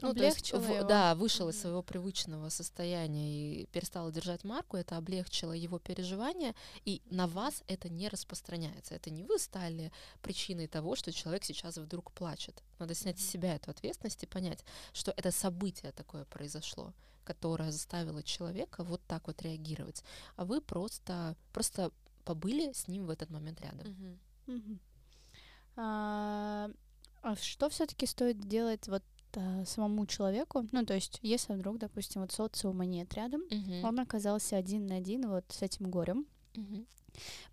ну, 0.01 0.11
облегчило 0.11 0.59
есть, 0.59 0.69
его. 0.69 0.87
Да, 0.87 1.15
вышел 1.15 1.47
mm-hmm. 1.47 1.51
из 1.51 1.61
своего 1.61 1.83
привычного 1.83 2.49
состояния 2.49 3.61
и 3.61 3.65
перестал 3.67 4.11
держать 4.11 4.43
марку, 4.43 4.77
это 4.77 4.97
облегчило 4.97 5.51
его 5.51 5.79
переживания, 5.79 6.55
и 6.85 7.01
на 7.09 7.27
вас 7.27 7.63
это 7.67 7.89
не 7.89 8.07
распространяется. 8.09 8.95
Это 8.95 9.09
не 9.09 9.23
вы 9.23 9.39
стали 9.39 9.91
причиной 10.21 10.67
того, 10.67 10.95
что 10.95 11.11
человек 11.11 11.43
сейчас 11.43 11.77
вдруг 11.77 12.11
плачет. 12.11 12.63
Надо 12.79 12.95
снять 12.95 13.17
mm-hmm. 13.17 13.27
с 13.27 13.29
себя 13.29 13.55
эту 13.55 13.71
ответственность 13.71 14.23
и 14.23 14.27
понять, 14.27 14.63
что 14.93 15.11
это 15.15 15.31
событие 15.31 15.91
такое 15.91 16.25
произошло, 16.25 16.93
которое 17.23 17.71
заставило 17.71 18.23
человека 18.23 18.83
вот 18.83 19.01
так 19.07 19.27
вот 19.27 19.41
реагировать. 19.41 20.03
А 20.35 20.45
вы 20.45 20.61
просто, 20.61 21.35
просто 21.53 21.91
побыли 22.25 22.73
с 22.73 22.87
ним 22.87 23.05
в 23.05 23.09
этот 23.09 23.29
момент 23.29 23.61
рядом. 23.61 24.19
Mm-hmm. 24.47 24.79
А 25.77 27.35
что 27.35 27.69
все-таки 27.69 28.05
стоит 28.05 28.39
делать 28.39 28.87
вот 28.87 29.03
а, 29.35 29.65
самому 29.65 30.05
человеку, 30.05 30.67
ну, 30.71 30.85
то 30.85 30.93
есть, 30.93 31.19
если 31.21 31.53
вдруг, 31.53 31.77
допустим, 31.77 32.21
вот 32.21 32.31
социума 32.31 32.85
нет 32.85 33.13
рядом, 33.13 33.41
uh-huh. 33.49 33.83
он 33.83 33.99
оказался 33.99 34.57
один 34.57 34.87
на 34.87 34.95
один 34.95 35.29
вот 35.29 35.45
с 35.49 35.61
этим 35.61 35.89
горем, 35.89 36.25
uh-huh. 36.53 36.85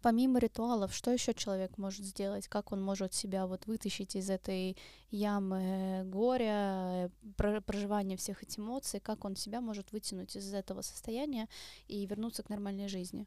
Помимо 0.02 0.38
ритуалов, 0.38 0.95
что 0.95 1.11
еще 1.11 1.35
человек 1.35 1.76
может 1.78 2.04
сделать? 2.04 2.49
Как 2.49 2.73
он 2.73 2.83
может 2.83 3.14
себя 3.14 3.47
вот 3.47 3.66
вытащить 3.66 4.16
из 4.16 4.30
этой 4.30 4.76
ямы 5.11 6.02
горя, 6.06 7.11
проживания 7.37 8.16
всех 8.16 8.42
этих 8.42 8.59
эмоций? 8.59 9.00
Как 9.00 9.25
он 9.25 9.37
себя 9.37 9.61
может 9.61 9.92
вытянуть 9.92 10.37
из 10.37 10.52
этого 10.52 10.83
состояния 10.83 11.49
и 11.88 12.06
вернуться 12.06 12.42
к 12.42 12.49
нормальной 12.49 12.88
жизни? 12.88 13.26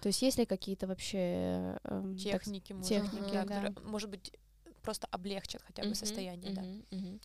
То 0.00 0.08
есть 0.08 0.20
есть 0.20 0.38
ли 0.38 0.44
какие-то 0.44 0.86
вообще 0.86 1.78
э, 1.82 2.14
техники, 2.18 2.74
так, 2.74 2.76
может, 2.76 2.88
техники, 2.88 3.46
да. 3.46 3.74
может 3.84 4.10
быть, 4.10 4.32
просто 4.84 5.08
облегчит 5.10 5.62
хотя 5.66 5.82
бы 5.82 5.90
uh-huh, 5.90 5.94
состояние, 5.94 6.52
uh-huh, 6.52 6.84
да. 6.90 6.96
Uh-huh. 6.96 7.20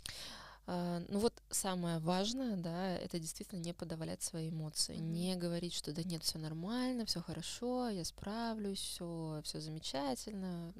Uh, 0.69 1.05
ну 1.09 1.19
вот 1.19 1.33
самое 1.49 1.97
важное, 1.97 2.55
да, 2.55 2.95
это 2.97 3.17
действительно 3.17 3.59
не 3.59 3.73
подавлять 3.73 4.21
свои 4.21 4.49
эмоции, 4.49 4.95
mm-hmm. 4.95 5.11
не 5.11 5.35
говорить, 5.35 5.73
что 5.73 5.91
да 5.91 6.03
нет, 6.03 6.23
все 6.23 6.37
нормально, 6.37 7.05
все 7.05 7.21
хорошо, 7.21 7.89
я 7.89 8.05
справлюсь, 8.05 8.79
все, 8.79 9.41
все 9.43 9.59
замечательно. 9.59 10.73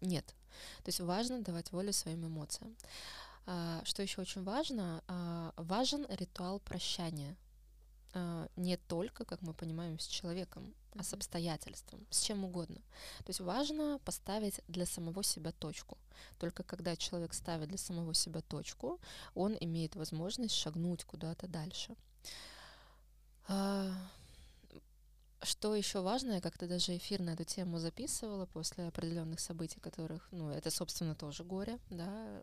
Нет. 0.00 0.26
То 0.82 0.88
есть 0.88 0.98
важно 0.98 1.40
давать 1.40 1.70
волю 1.70 1.92
своим 1.92 2.26
эмоциям. 2.26 2.76
Uh, 3.46 3.84
что 3.84 4.02
еще 4.02 4.20
очень 4.20 4.42
важно, 4.42 5.02
uh, 5.06 5.52
важен 5.56 6.06
ритуал 6.08 6.58
прощания. 6.60 7.36
Uh, 8.14 8.50
не 8.56 8.76
только, 8.76 9.24
как 9.24 9.40
мы 9.40 9.54
понимаем, 9.54 9.98
с 9.98 10.06
человеком, 10.06 10.74
а 10.96 11.02
с 11.02 11.14
обстоятельством, 11.14 12.06
с 12.10 12.20
чем 12.20 12.44
угодно. 12.44 12.82
То 13.18 13.28
есть 13.28 13.40
важно 13.40 13.98
поставить 14.04 14.60
для 14.68 14.84
самого 14.84 15.22
себя 15.22 15.52
точку. 15.52 15.96
Только 16.38 16.62
когда 16.62 16.94
человек 16.94 17.32
ставит 17.32 17.68
для 17.68 17.78
самого 17.78 18.12
себя 18.12 18.42
точку, 18.42 19.00
он 19.34 19.56
имеет 19.60 19.96
возможность 19.96 20.54
шагнуть 20.54 21.04
куда-то 21.04 21.48
дальше. 21.48 21.96
Что 25.42 25.74
еще 25.74 26.00
важно, 26.02 26.34
я 26.34 26.40
как-то 26.40 26.68
даже 26.68 26.96
эфир 26.96 27.20
на 27.20 27.30
эту 27.30 27.42
тему 27.42 27.78
записывала 27.78 28.46
после 28.46 28.86
определенных 28.86 29.40
событий, 29.40 29.80
которых, 29.80 30.28
ну, 30.30 30.50
это, 30.50 30.70
собственно, 30.70 31.16
тоже 31.16 31.42
горе, 31.42 31.80
да, 31.90 32.40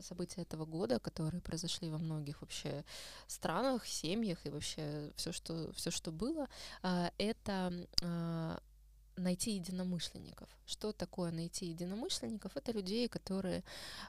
события 0.00 0.42
этого 0.42 0.64
года, 0.64 0.98
которые 0.98 1.40
произошли 1.40 1.88
во 1.88 1.98
многих 1.98 2.40
вообще 2.40 2.84
странах, 3.28 3.86
семьях 3.86 4.44
и 4.44 4.50
вообще 4.50 5.12
все, 5.14 5.30
что, 5.30 5.72
все, 5.74 5.92
что 5.92 6.10
было, 6.10 6.48
а, 6.82 7.12
это 7.16 7.72
а, 8.02 8.60
найти 9.22 9.52
единомышленников. 9.52 10.48
Что 10.66 10.92
такое 10.92 11.30
найти 11.32 11.66
единомышленников? 11.66 12.56
Это 12.56 12.72
людей, 12.72 13.08
которые 13.08 13.62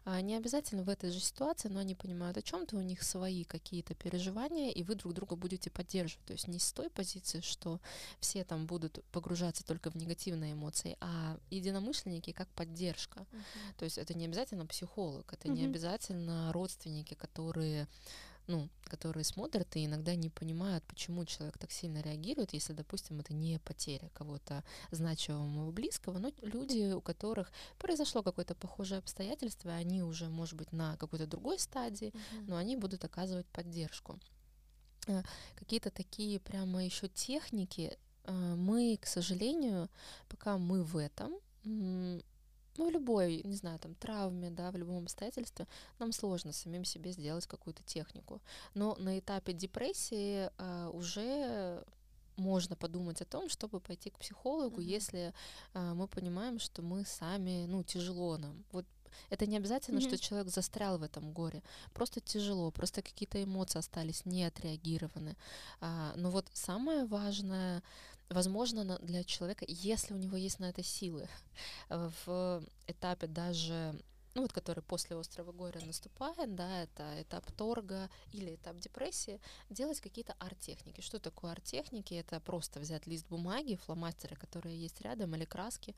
а, 0.05 0.21
не 0.21 0.35
обязательно 0.35 0.83
в 0.83 0.89
этой 0.89 1.11
же 1.11 1.19
ситуации, 1.19 1.69
но 1.69 1.79
они 1.79 1.95
понимают 1.95 2.37
о 2.37 2.41
чем-то, 2.41 2.75
у 2.75 2.81
них 2.81 3.03
свои 3.03 3.43
какие-то 3.43 3.95
переживания, 3.95 4.71
и 4.71 4.83
вы 4.83 4.95
друг 4.95 5.13
друга 5.13 5.35
будете 5.35 5.69
поддерживать. 5.69 6.25
То 6.25 6.33
есть 6.33 6.47
не 6.47 6.59
с 6.59 6.71
той 6.71 6.89
позиции, 6.89 7.41
что 7.41 7.79
все 8.19 8.43
там 8.43 8.65
будут 8.65 9.03
погружаться 9.11 9.65
только 9.65 9.91
в 9.91 9.95
негативные 9.95 10.53
эмоции, 10.53 10.97
а 10.99 11.37
единомышленники 11.49 12.31
как 12.31 12.47
поддержка. 12.49 13.19
Uh-huh. 13.19 13.77
То 13.77 13.85
есть 13.85 13.97
это 13.97 14.13
не 14.13 14.25
обязательно 14.25 14.65
психолог, 14.65 15.31
это 15.33 15.47
uh-huh. 15.47 15.51
не 15.51 15.65
обязательно 15.65 16.51
родственники, 16.53 17.13
которые 17.13 17.87
ну, 18.47 18.69
которые 18.85 19.23
смотрят 19.23 19.75
и 19.75 19.85
иногда 19.85 20.15
не 20.15 20.29
понимают, 20.29 20.83
почему 20.85 21.25
человек 21.25 21.57
так 21.57 21.71
сильно 21.71 22.01
реагирует, 22.01 22.53
если, 22.53 22.73
допустим, 22.73 23.19
это 23.19 23.33
не 23.33 23.59
потеря 23.59 24.09
кого-то 24.13 24.63
значимого 24.91 25.71
близкого, 25.71 26.19
но 26.19 26.31
люди, 26.41 26.93
у 26.93 27.01
которых 27.01 27.51
произошло 27.77 28.21
какое-то 28.21 28.55
похожее 28.55 28.99
обстоятельство, 28.99 29.71
они 29.71 30.03
уже, 30.03 30.27
может 30.29 30.55
быть, 30.55 30.71
на 30.71 30.97
какой-то 30.97 31.27
другой 31.27 31.59
стадии, 31.59 32.09
mm-hmm. 32.09 32.45
но 32.47 32.57
они 32.57 32.75
будут 32.75 33.03
оказывать 33.03 33.47
поддержку. 33.47 34.19
Э, 35.07 35.23
какие-то 35.55 35.89
такие 35.89 36.39
прямо 36.39 36.83
еще 36.83 37.07
техники 37.07 37.97
э, 38.25 38.55
мы, 38.55 38.97
к 39.01 39.07
сожалению, 39.07 39.89
пока 40.27 40.57
мы 40.57 40.83
в 40.83 40.97
этом, 40.97 41.33
ну, 42.77 42.89
в 42.89 42.91
любой, 42.91 43.41
не 43.43 43.55
знаю, 43.55 43.79
там, 43.79 43.95
травме, 43.95 44.49
да, 44.49 44.71
в 44.71 44.77
любом 44.77 45.03
обстоятельстве, 45.03 45.67
нам 45.99 46.11
сложно 46.11 46.53
самим 46.53 46.85
себе 46.85 47.11
сделать 47.11 47.47
какую-то 47.47 47.83
технику. 47.83 48.41
Но 48.73 48.95
на 48.99 49.19
этапе 49.19 49.53
депрессии 49.53 50.49
э, 50.57 50.89
уже 50.93 51.83
можно 52.37 52.75
подумать 52.75 53.21
о 53.21 53.25
том, 53.25 53.49
чтобы 53.49 53.79
пойти 53.79 54.09
к 54.09 54.17
психологу, 54.17 54.81
mm-hmm. 54.81 54.95
если 54.95 55.33
э, 55.73 55.93
мы 55.93 56.07
понимаем, 56.07 56.59
что 56.59 56.81
мы 56.81 57.05
сами, 57.05 57.65
ну, 57.67 57.83
тяжело 57.83 58.37
нам. 58.37 58.63
Вот 58.71 58.85
это 59.29 59.45
не 59.45 59.57
обязательно, 59.57 59.99
mm-hmm. 59.99 60.07
что 60.07 60.17
человек 60.17 60.49
застрял 60.49 60.97
в 60.97 61.03
этом 61.03 61.31
горе. 61.33 61.61
Просто 61.93 62.19
тяжело, 62.19 62.71
просто 62.71 63.01
какие-то 63.01 63.43
эмоции 63.43 63.79
остались 63.79 64.25
не 64.25 64.43
отреагированы. 64.43 65.35
А, 65.81 66.13
но 66.15 66.31
вот 66.31 66.47
самое 66.53 67.05
важное 67.05 67.83
возможно 68.29 68.97
для 68.99 69.23
человека, 69.23 69.65
если 69.67 70.13
у 70.13 70.17
него 70.17 70.37
есть 70.37 70.59
на 70.59 70.65
это 70.69 70.83
силы, 70.83 71.27
в 71.89 72.63
этапе 72.87 73.27
даже 73.27 73.95
ну 74.35 74.41
вот 74.41 74.53
который 74.53 74.81
после 74.81 75.15
острого 75.15 75.51
горя 75.51 75.79
наступает, 75.85 76.55
да, 76.55 76.83
это 76.83 77.21
этап 77.21 77.51
торга 77.51 78.09
или 78.31 78.55
этап 78.55 78.77
депрессии, 78.79 79.39
делать 79.69 80.01
какие-то 80.01 80.33
арт-техники. 80.39 81.01
Что 81.01 81.19
такое 81.19 81.51
арт-техники? 81.51 82.15
Это 82.15 82.39
просто 82.39 82.79
взять 82.79 83.05
лист 83.05 83.27
бумаги, 83.29 83.75
фломастеры, 83.75 84.35
которые 84.35 84.79
есть 84.79 85.01
рядом, 85.01 85.35
или 85.35 85.45
краски, 85.45 85.95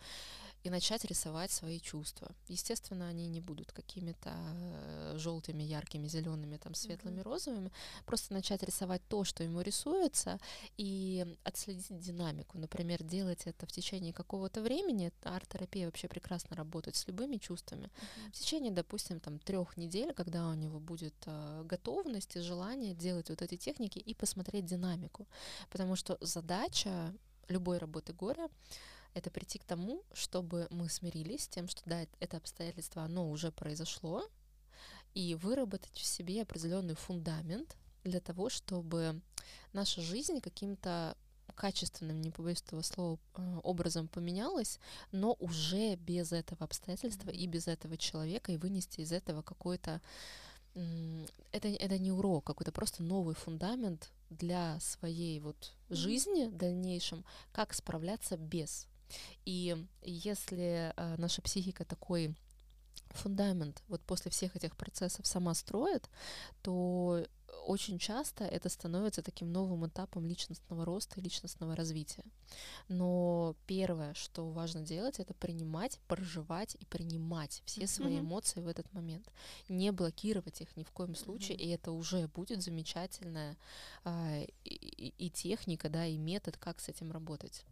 и 0.63 0.69
начать 0.69 1.05
рисовать 1.05 1.51
свои 1.51 1.79
чувства. 1.79 2.31
Естественно, 2.47 3.07
они 3.07 3.27
не 3.27 3.39
будут 3.39 3.71
какими-то 3.71 4.33
э, 4.33 5.15
желтыми, 5.17 5.63
яркими, 5.63 6.07
зелеными, 6.07 6.57
там, 6.57 6.73
светлыми, 6.73 7.19
mm-hmm. 7.19 7.23
розовыми. 7.23 7.71
Просто 8.05 8.33
начать 8.33 8.63
рисовать 8.63 9.01
то, 9.07 9.23
что 9.23 9.43
ему 9.43 9.61
рисуется, 9.61 10.39
и 10.77 11.25
отследить 11.43 11.99
динамику. 11.99 12.57
Например, 12.57 13.01
делать 13.03 13.43
это 13.45 13.65
в 13.65 13.71
течение 13.71 14.11
какого-то 14.11 14.61
времени. 14.61 15.13
Арт-терапия 15.23 15.85
вообще 15.85 16.07
прекрасно 16.07 16.55
работает 16.55 16.95
с 16.95 17.07
любыми 17.07 17.37
чувствами. 17.37 17.85
Mm-hmm 17.85 18.24
в 18.27 18.31
течение, 18.31 18.71
допустим, 18.71 19.19
там 19.19 19.39
трех 19.39 19.77
недель, 19.77 20.13
когда 20.13 20.47
у 20.49 20.53
него 20.53 20.79
будет 20.79 21.15
э, 21.25 21.63
готовность 21.65 22.35
и 22.35 22.41
желание 22.41 22.93
делать 22.93 23.29
вот 23.29 23.41
эти 23.41 23.57
техники 23.57 23.99
и 23.99 24.13
посмотреть 24.13 24.65
динамику. 24.65 25.27
Потому 25.69 25.95
что 25.95 26.17
задача 26.21 27.13
любой 27.47 27.77
работы 27.77 28.13
горя 28.13 28.49
это 29.13 29.31
прийти 29.31 29.59
к 29.59 29.63
тому, 29.63 30.03
чтобы 30.13 30.67
мы 30.69 30.89
смирились 30.89 31.43
с 31.43 31.47
тем, 31.47 31.67
что 31.67 31.81
да, 31.85 32.05
это 32.19 32.37
обстоятельство, 32.37 33.03
оно 33.03 33.29
уже 33.29 33.51
произошло, 33.51 34.27
и 35.13 35.35
выработать 35.35 35.97
в 35.97 36.05
себе 36.05 36.41
определенный 36.41 36.95
фундамент 36.95 37.77
для 38.03 38.19
того, 38.19 38.49
чтобы 38.49 39.21
наша 39.71 40.01
жизнь 40.01 40.41
каким-то 40.41 41.17
качественным, 41.55 42.21
не 42.21 42.31
побоюсь 42.31 42.61
этого 42.61 42.81
слова, 42.81 43.17
э, 43.35 43.59
образом 43.63 44.07
поменялась, 44.07 44.79
но 45.11 45.35
уже 45.39 45.95
без 45.95 46.31
этого 46.31 46.63
обстоятельства 46.65 47.29
и 47.29 47.47
без 47.47 47.67
этого 47.67 47.97
человека, 47.97 48.51
и 48.51 48.57
вынести 48.57 49.01
из 49.01 49.11
этого 49.11 49.41
какой-то 49.41 50.01
это, 51.53 51.69
это 51.69 51.97
не 51.97 52.11
урок, 52.11 52.43
какой-то 52.43 52.73
просто 52.73 53.01
новый 53.01 53.33
фундамент 53.33 54.11
для 54.29 54.77
своей 54.81 55.39
вот 55.39 55.71
жизни 55.89 56.47
в 56.47 56.57
дальнейшем, 56.57 57.23
как 57.53 57.73
справляться 57.73 58.35
без. 58.35 58.87
И 59.45 59.77
если 60.01 60.93
э, 60.95 61.15
наша 61.17 61.41
психика 61.41 61.85
такой 61.85 62.35
фундамент 63.15 63.83
вот 63.87 64.01
после 64.01 64.31
всех 64.31 64.55
этих 64.55 64.75
процессов 64.75 65.25
сама 65.27 65.53
строит, 65.53 66.09
то 66.61 67.25
очень 67.65 67.99
часто 67.99 68.43
это 68.43 68.69
становится 68.69 69.21
таким 69.21 69.51
новым 69.51 69.87
этапом 69.87 70.25
личностного 70.25 70.85
роста 70.85 71.19
и 71.19 71.23
личностного 71.23 71.75
развития. 71.75 72.23
Но 72.87 73.55
первое, 73.65 74.13
что 74.13 74.49
важно 74.49 74.81
делать, 74.81 75.19
это 75.19 75.33
принимать, 75.33 75.99
проживать 76.07 76.75
и 76.75 76.85
принимать 76.85 77.61
все 77.65 77.87
свои 77.87 78.17
mm-hmm. 78.17 78.19
эмоции 78.19 78.61
в 78.61 78.67
этот 78.67 78.91
момент. 78.93 79.31
Не 79.69 79.91
блокировать 79.91 80.61
их 80.61 80.75
ни 80.77 80.83
в 80.83 80.91
коем 80.91 81.15
случае, 81.15 81.57
mm-hmm. 81.57 81.61
и 81.61 81.69
это 81.69 81.91
уже 81.91 82.27
будет 82.27 82.61
замечательная 82.61 83.57
а, 84.03 84.43
и, 84.63 85.13
и 85.17 85.29
техника, 85.29 85.89
да, 85.89 86.05
и 86.05 86.17
метод, 86.17 86.57
как 86.57 86.79
с 86.79 86.89
этим 86.89 87.11
работать. 87.11 87.65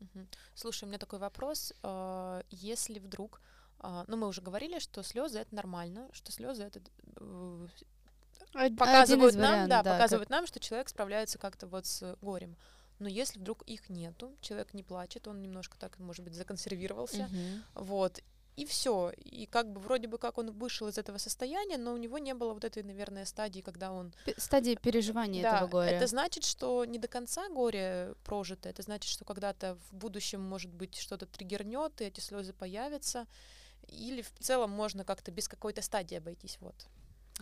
Mm-hmm. 0.00 0.26
Слушай, 0.54 0.84
у 0.84 0.86
меня 0.88 0.98
такой 0.98 1.18
вопрос. 1.18 1.72
А, 1.82 2.42
если 2.50 2.98
вдруг 2.98 3.40
ну, 3.82 4.16
мы 4.16 4.26
уже 4.28 4.42
говорили, 4.42 4.78
что 4.78 5.02
слезы 5.02 5.38
это 5.38 5.54
нормально, 5.54 6.08
что 6.12 6.32
слезы 6.32 6.64
это 6.64 6.80
э, 7.16 7.68
показывают 8.76 9.34
нам, 9.34 9.52
вариант, 9.52 9.70
да, 9.70 9.82
да, 9.82 9.92
показывают 9.92 10.28
как... 10.28 10.36
нам, 10.38 10.46
что 10.46 10.60
человек 10.60 10.88
справляется 10.88 11.38
как-то 11.38 11.66
вот 11.66 11.86
с 11.86 12.16
горем. 12.20 12.56
Но 12.98 13.08
если 13.08 13.38
вдруг 13.38 13.62
их 13.62 13.88
нету, 13.88 14.36
человек 14.42 14.74
не 14.74 14.82
плачет, 14.82 15.26
он 15.26 15.40
немножко 15.40 15.78
так, 15.78 15.98
может 15.98 16.22
быть, 16.22 16.34
законсервировался, 16.34 17.24
угу. 17.24 17.86
вот, 17.86 18.20
и 18.56 18.66
все. 18.66 19.12
И 19.16 19.46
как 19.46 19.72
бы 19.72 19.80
вроде 19.80 20.06
бы 20.06 20.18
как 20.18 20.36
он 20.36 20.50
вышел 20.50 20.86
из 20.88 20.98
этого 20.98 21.16
состояния, 21.16 21.78
но 21.78 21.94
у 21.94 21.96
него 21.96 22.18
не 22.18 22.34
было 22.34 22.52
вот 22.52 22.64
этой, 22.64 22.82
наверное, 22.82 23.24
стадии, 23.24 23.60
когда 23.60 23.90
он... 23.90 24.12
Стадии 24.36 24.74
переживания 24.74 25.42
да, 25.42 25.56
этого 25.56 25.68
горя. 25.68 25.90
Это 25.90 26.06
значит, 26.06 26.44
что 26.44 26.84
не 26.84 26.98
до 26.98 27.08
конца 27.08 27.48
горе 27.48 28.14
прожито, 28.24 28.68
это 28.68 28.82
значит, 28.82 29.10
что 29.10 29.24
когда-то 29.24 29.78
в 29.90 29.94
будущем, 29.94 30.42
может 30.42 30.70
быть, 30.70 30.96
что-то 30.96 31.24
триггернет, 31.24 32.00
и 32.02 32.04
эти 32.04 32.20
слезы 32.20 32.52
появятся. 32.52 33.26
Или 33.88 34.22
в 34.22 34.32
целом 34.38 34.70
можно 34.70 35.04
как-то 35.04 35.30
без 35.30 35.48
какой-то 35.48 35.82
стадии 35.82 36.16
обойтись, 36.16 36.58
вот 36.60 36.74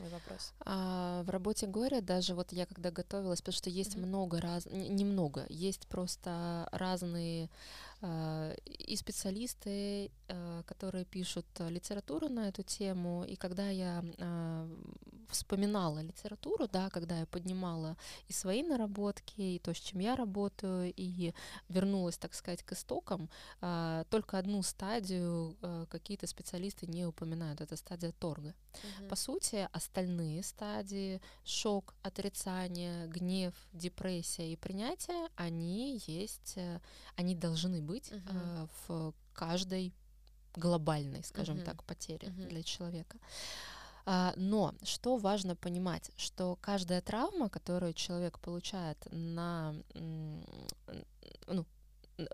мой 0.00 0.10
вопрос. 0.10 0.52
А, 0.60 1.22
в 1.24 1.30
работе 1.30 1.66
горя 1.66 2.00
даже 2.00 2.34
вот 2.34 2.52
я 2.52 2.66
когда 2.66 2.90
готовилась, 2.90 3.40
потому 3.40 3.56
что 3.56 3.70
есть 3.70 3.96
mm-hmm. 3.96 4.06
много 4.06 4.40
раз, 4.40 4.66
немного, 4.66 5.44
есть 5.48 5.86
просто 5.88 6.68
разные 6.72 7.48
и 8.00 8.96
специалисты, 8.96 10.10
э, 10.28 10.62
которые 10.66 11.04
пишут 11.04 11.46
литературу 11.58 12.28
на 12.28 12.48
эту 12.48 12.62
тему, 12.62 13.24
и 13.24 13.34
когда 13.36 13.68
я 13.70 14.04
э, 14.18 14.68
вспоминала 15.28 16.00
литературу, 16.00 16.68
да, 16.68 16.90
когда 16.90 17.18
я 17.18 17.26
поднимала 17.26 17.96
и 18.28 18.32
свои 18.32 18.62
наработки, 18.62 19.40
и 19.40 19.58
то, 19.58 19.74
с 19.74 19.78
чем 19.78 20.00
я 20.00 20.16
работаю, 20.16 20.92
и 20.96 21.32
вернулась, 21.68 22.18
так 22.18 22.34
сказать, 22.34 22.62
к 22.62 22.72
истокам, 22.72 23.28
э, 23.60 24.04
только 24.10 24.38
одну 24.38 24.62
стадию 24.62 25.56
э, 25.60 25.86
какие-то 25.90 26.26
специалисты 26.26 26.86
не 26.86 27.06
упоминают, 27.06 27.60
это 27.60 27.76
стадия 27.76 28.12
торга. 28.12 28.54
Mm-hmm. 28.72 29.08
По 29.08 29.16
сути, 29.16 29.68
остальные 29.72 30.42
стадии, 30.42 31.20
шок, 31.44 31.94
отрицание, 32.02 33.06
гнев, 33.08 33.54
депрессия 33.72 34.52
и 34.52 34.56
принятие, 34.56 35.28
они 35.36 36.00
есть, 36.06 36.54
э, 36.56 36.80
они 37.16 37.34
должны 37.34 37.82
быть 37.88 38.12
uh-huh. 38.12 38.22
э, 38.30 38.66
в 38.86 39.14
каждой 39.32 39.92
глобальной, 40.56 41.22
скажем 41.24 41.56
uh-huh. 41.56 41.64
так, 41.64 41.84
потере 41.84 42.28
uh-huh. 42.28 42.48
для 42.48 42.62
человека. 42.62 43.18
А, 44.06 44.32
но 44.36 44.74
что 44.82 45.16
важно 45.16 45.56
понимать, 45.56 46.10
что 46.16 46.56
каждая 46.60 47.00
травма, 47.00 47.48
которую 47.48 47.92
человек 47.92 48.38
получает 48.38 48.98
на 49.12 49.74
ну, 51.46 51.66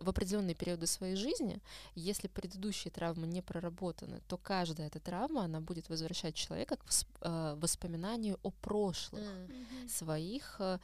в 0.01 0.09
определенные 0.09 0.55
периоды 0.55 0.87
своей 0.87 1.17
жизни, 1.17 1.61
если 1.95 2.29
предыдущие 2.29 2.91
травмы 2.91 3.27
не 3.27 3.43
проработаны, 3.43 4.21
то 4.29 4.39
каждая 4.39 4.87
эта 4.87 5.01
травма, 5.01 5.45
она 5.45 5.61
будет 5.61 5.89
возвращать 5.89 6.35
человека 6.35 6.77
к 6.77 6.85
э, 7.21 7.55
воспоминанию 7.59 8.39
о 8.43 8.51
прошлых 8.51 9.23
mm-hmm. 9.23 9.89
своих 9.89 10.57
э, 10.59 10.79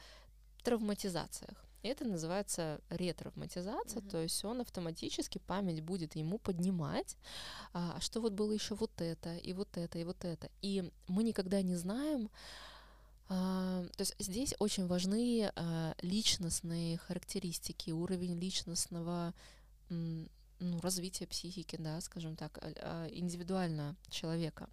травматизациях. 0.63 1.57
Это 1.83 2.05
называется 2.05 2.79
ретравматизация, 2.89 4.01
mm-hmm. 4.01 4.09
то 4.09 4.21
есть 4.21 4.45
он 4.45 4.61
автоматически 4.61 5.39
память 5.39 5.81
будет 5.81 6.15
ему 6.15 6.37
поднимать, 6.37 7.17
а, 7.73 7.99
что 7.99 8.21
вот 8.21 8.33
было 8.33 8.51
еще 8.51 8.75
вот 8.75 8.91
это, 9.01 9.35
и 9.37 9.53
вот 9.53 9.75
это, 9.77 9.97
и 9.97 10.03
вот 10.03 10.23
это. 10.23 10.49
И 10.61 10.91
мы 11.07 11.23
никогда 11.23 11.61
не 11.61 11.75
знаем, 11.75 12.29
а, 13.29 13.85
то 13.95 14.01
есть 14.01 14.15
здесь 14.19 14.53
очень 14.59 14.87
важны 14.87 15.51
а, 15.55 15.95
личностные 16.01 16.97
характеристики, 16.97 17.91
уровень 17.91 18.37
личностного 18.37 19.33
ну, 19.89 20.79
развития 20.81 21.27
психики, 21.27 21.77
да, 21.77 21.99
скажем 22.01 22.35
так, 22.35 22.59
а, 22.61 23.07
индивидуально 23.07 23.95
человека. 24.09 24.69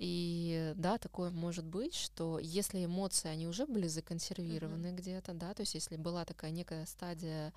И 0.00 0.72
да, 0.76 0.96
такое 0.96 1.30
может 1.30 1.66
быть, 1.66 1.94
что 1.94 2.38
если 2.38 2.86
эмоции, 2.86 3.28
они 3.28 3.46
уже 3.46 3.66
были 3.66 3.86
законсервированы 3.86 4.86
mm-hmm. 4.86 4.96
где-то, 4.96 5.34
да, 5.34 5.52
то 5.52 5.60
есть 5.60 5.74
если 5.74 5.96
была 5.96 6.24
такая 6.24 6.52
некая 6.52 6.86
стадия 6.86 7.52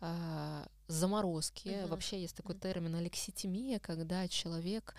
э, 0.00 0.64
заморозки, 0.86 1.66
mm-hmm. 1.66 1.88
вообще 1.88 2.20
есть 2.20 2.36
такой 2.36 2.54
термин 2.54 2.94
алекситимия, 2.94 3.80
когда 3.80 4.28
человек, 4.28 4.94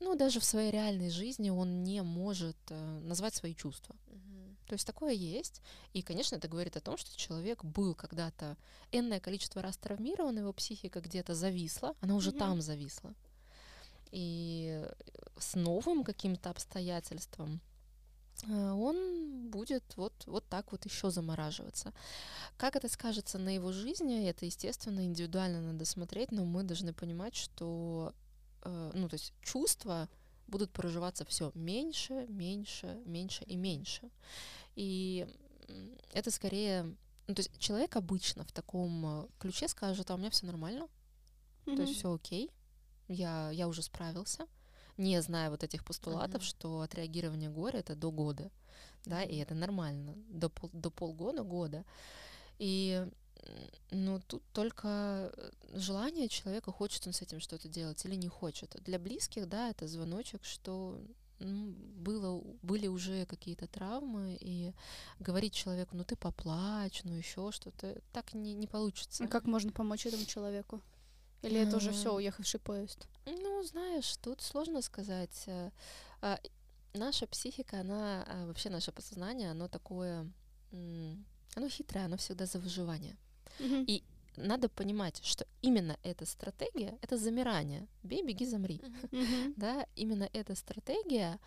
ну, 0.00 0.16
даже 0.16 0.40
в 0.40 0.44
своей 0.44 0.70
реальной 0.70 1.10
жизни 1.10 1.50
он 1.50 1.84
не 1.84 2.00
может 2.00 2.56
э, 2.70 3.00
назвать 3.00 3.34
свои 3.34 3.54
чувства. 3.54 3.94
Mm-hmm. 4.06 4.56
То 4.68 4.72
есть 4.72 4.86
такое 4.86 5.12
есть. 5.12 5.60
И, 5.92 6.00
конечно, 6.00 6.36
это 6.36 6.48
говорит 6.48 6.74
о 6.78 6.80
том, 6.80 6.96
что 6.96 7.14
человек 7.18 7.62
был 7.62 7.94
когда-то 7.94 8.56
энное 8.92 9.20
количество 9.20 9.60
раз 9.60 9.76
травмирован, 9.76 10.38
его 10.38 10.54
психика 10.54 11.02
где-то 11.02 11.34
зависла, 11.34 11.94
она 12.00 12.14
уже 12.14 12.30
mm-hmm. 12.30 12.38
там 12.38 12.62
зависла 12.62 13.12
и 14.14 14.88
с 15.44 15.54
новым 15.54 16.04
каким-то 16.04 16.50
обстоятельством 16.50 17.60
э, 18.48 18.70
он 18.72 19.50
будет 19.50 19.84
вот, 19.96 20.12
вот 20.26 20.48
так 20.48 20.72
вот 20.72 20.84
еще 20.84 21.10
замораживаться. 21.10 21.92
Как 22.56 22.76
это 22.76 22.88
скажется 22.88 23.38
на 23.38 23.54
его 23.54 23.72
жизни, 23.72 24.28
это, 24.28 24.46
естественно, 24.46 25.04
индивидуально 25.04 25.60
надо 25.60 25.84
смотреть, 25.84 26.32
но 26.32 26.44
мы 26.44 26.62
должны 26.62 26.92
понимать, 26.92 27.36
что 27.36 28.14
э, 28.62 28.90
ну, 28.94 29.08
то 29.08 29.14
есть 29.14 29.32
чувства 29.42 30.08
будут 30.46 30.70
проживаться 30.72 31.24
все 31.24 31.52
меньше, 31.54 32.26
меньше, 32.28 33.00
меньше 33.06 33.44
и 33.44 33.56
меньше. 33.56 34.10
И 34.76 35.26
это 36.12 36.30
скорее... 36.30 36.96
Ну, 37.26 37.34
то 37.34 37.40
есть 37.40 37.58
человек 37.58 37.96
обычно 37.96 38.44
в 38.44 38.52
таком 38.52 39.06
э, 39.06 39.26
ключе 39.38 39.68
скажет, 39.68 40.10
а 40.10 40.14
у 40.14 40.18
меня 40.18 40.28
все 40.28 40.44
нормально, 40.44 40.88
mm-hmm. 41.64 41.76
то 41.76 41.82
есть 41.82 41.96
все 41.96 42.12
окей, 42.12 42.50
я, 43.08 43.50
я 43.50 43.66
уже 43.66 43.82
справился, 43.82 44.46
не 44.96 45.20
зная 45.22 45.50
вот 45.50 45.64
этих 45.64 45.84
постулатов, 45.84 46.42
uh-huh. 46.42 46.46
что 46.46 46.80
отреагирование 46.80 47.50
горя 47.50 47.78
это 47.78 47.94
до 47.94 48.10
года, 48.10 48.50
да, 49.04 49.22
и 49.22 49.36
это 49.36 49.54
нормально, 49.54 50.14
до, 50.28 50.48
пол, 50.48 50.70
до 50.72 50.90
полгода, 50.90 51.42
года. 51.42 51.84
И 52.58 53.06
ну, 53.90 54.20
тут 54.26 54.42
только 54.52 55.30
э, 55.36 55.50
желание 55.74 56.28
человека, 56.28 56.72
хочет 56.72 57.06
он 57.06 57.12
с 57.12 57.22
этим 57.22 57.40
что-то 57.40 57.68
делать 57.68 58.04
или 58.04 58.14
не 58.14 58.28
хочет. 58.28 58.76
Для 58.84 58.98
близких, 58.98 59.48
да, 59.48 59.70
это 59.70 59.86
звоночек, 59.86 60.44
что 60.44 60.98
ну, 61.38 61.74
было, 61.96 62.42
были 62.62 62.86
уже 62.86 63.26
какие-то 63.26 63.66
травмы, 63.66 64.36
и 64.40 64.72
говорить 65.20 65.52
человеку, 65.52 65.96
ну 65.96 66.04
ты 66.04 66.16
поплачь, 66.16 67.02
ну 67.04 67.14
еще 67.14 67.50
что-то, 67.52 68.00
так 68.12 68.34
не, 68.34 68.54
не 68.54 68.66
получится. 68.66 69.24
И 69.24 69.26
как 69.26 69.46
можно 69.46 69.72
помочь 69.72 70.06
этому 70.06 70.24
человеку? 70.24 70.80
Или 71.44 71.60
это 71.60 71.76
уже 71.76 71.92
все 71.92 72.14
уехавший 72.14 72.60
поезд? 72.60 73.06
Ну, 73.26 73.62
знаешь, 73.62 74.16
тут 74.18 74.40
сложно 74.40 74.82
сказать. 74.82 75.44
Э, 75.46 75.70
а, 76.20 76.38
наша 76.94 77.26
психика, 77.26 77.80
она 77.80 78.24
а, 78.26 78.46
вообще 78.46 78.70
наше 78.70 78.92
подсознание, 78.92 79.50
оно 79.50 79.68
такое, 79.68 80.30
оно 80.72 81.68
хитрое, 81.68 82.06
оно 82.06 82.16
всегда 82.16 82.46
за 82.46 82.58
выживание. 82.58 83.16
И 83.60 84.02
надо 84.36 84.68
понимать, 84.68 85.20
что 85.24 85.46
именно 85.62 85.96
эта 86.02 86.26
стратегия— 86.26 86.98
это 87.02 87.16
замирание. 87.16 87.86
Бей, 88.02 88.22
беги, 88.22 88.46
замри. 88.46 88.80
Да, 89.56 89.86
именно 89.94 90.28
эта 90.32 90.54
стратегия, 90.54 91.38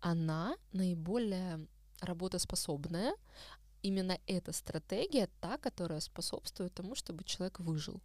она 0.00 0.56
наиболее 0.72 1.66
работоспособная. 2.00 3.14
Именно 3.82 4.18
эта 4.26 4.52
стратегия 4.52 5.28
та, 5.40 5.56
которая 5.56 6.00
способствует 6.00 6.74
тому, 6.74 6.94
чтобы 6.94 7.24
человек 7.24 7.60
выжил. 7.60 8.00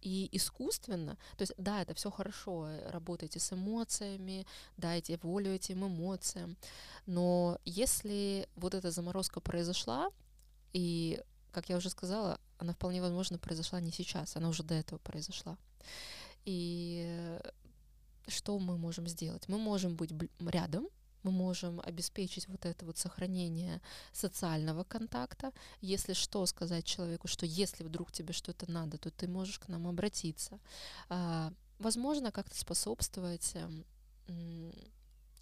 И 0.00 0.28
искусственно, 0.32 1.16
то 1.36 1.42
есть 1.42 1.54
да, 1.58 1.82
это 1.82 1.94
все 1.94 2.10
хорошо, 2.10 2.66
э, 2.68 2.90
работайте 2.90 3.40
с 3.40 3.52
эмоциями, 3.52 4.46
дайте 4.76 5.18
волю 5.22 5.52
этим 5.52 5.86
эмоциям, 5.86 6.56
но 7.06 7.58
если 7.64 8.48
вот 8.56 8.74
эта 8.74 8.90
заморозка 8.90 9.40
произошла, 9.40 10.10
и, 10.72 11.22
как 11.52 11.68
я 11.68 11.76
уже 11.76 11.90
сказала, 11.90 12.38
она 12.58 12.72
вполне 12.72 13.00
возможно 13.00 13.38
произошла 13.38 13.80
не 13.80 13.90
сейчас, 13.90 14.36
она 14.36 14.48
уже 14.48 14.62
до 14.62 14.74
этого 14.74 14.98
произошла. 14.98 15.56
И 16.44 17.38
что 18.26 18.58
мы 18.58 18.76
можем 18.76 19.06
сделать? 19.08 19.48
Мы 19.48 19.58
можем 19.58 19.96
быть 19.96 20.10
рядом, 20.40 20.88
мы 21.22 21.30
можем 21.30 21.80
обеспечить 21.80 22.48
вот 22.48 22.64
это 22.64 22.84
вот 22.84 22.98
сохранение 22.98 23.80
социального 24.12 24.84
контакта. 24.84 25.52
Если 25.80 26.12
что, 26.12 26.46
сказать 26.46 26.84
человеку, 26.84 27.28
что 27.28 27.46
если 27.46 27.84
вдруг 27.84 28.12
тебе 28.12 28.32
что-то 28.32 28.70
надо, 28.70 28.98
то 28.98 29.10
ты 29.10 29.28
можешь 29.28 29.58
к 29.58 29.68
нам 29.68 29.86
обратиться. 29.86 30.58
А, 31.08 31.52
возможно, 31.78 32.30
как-то 32.32 32.58
способствовать 32.58 33.52
эм, 33.54 33.84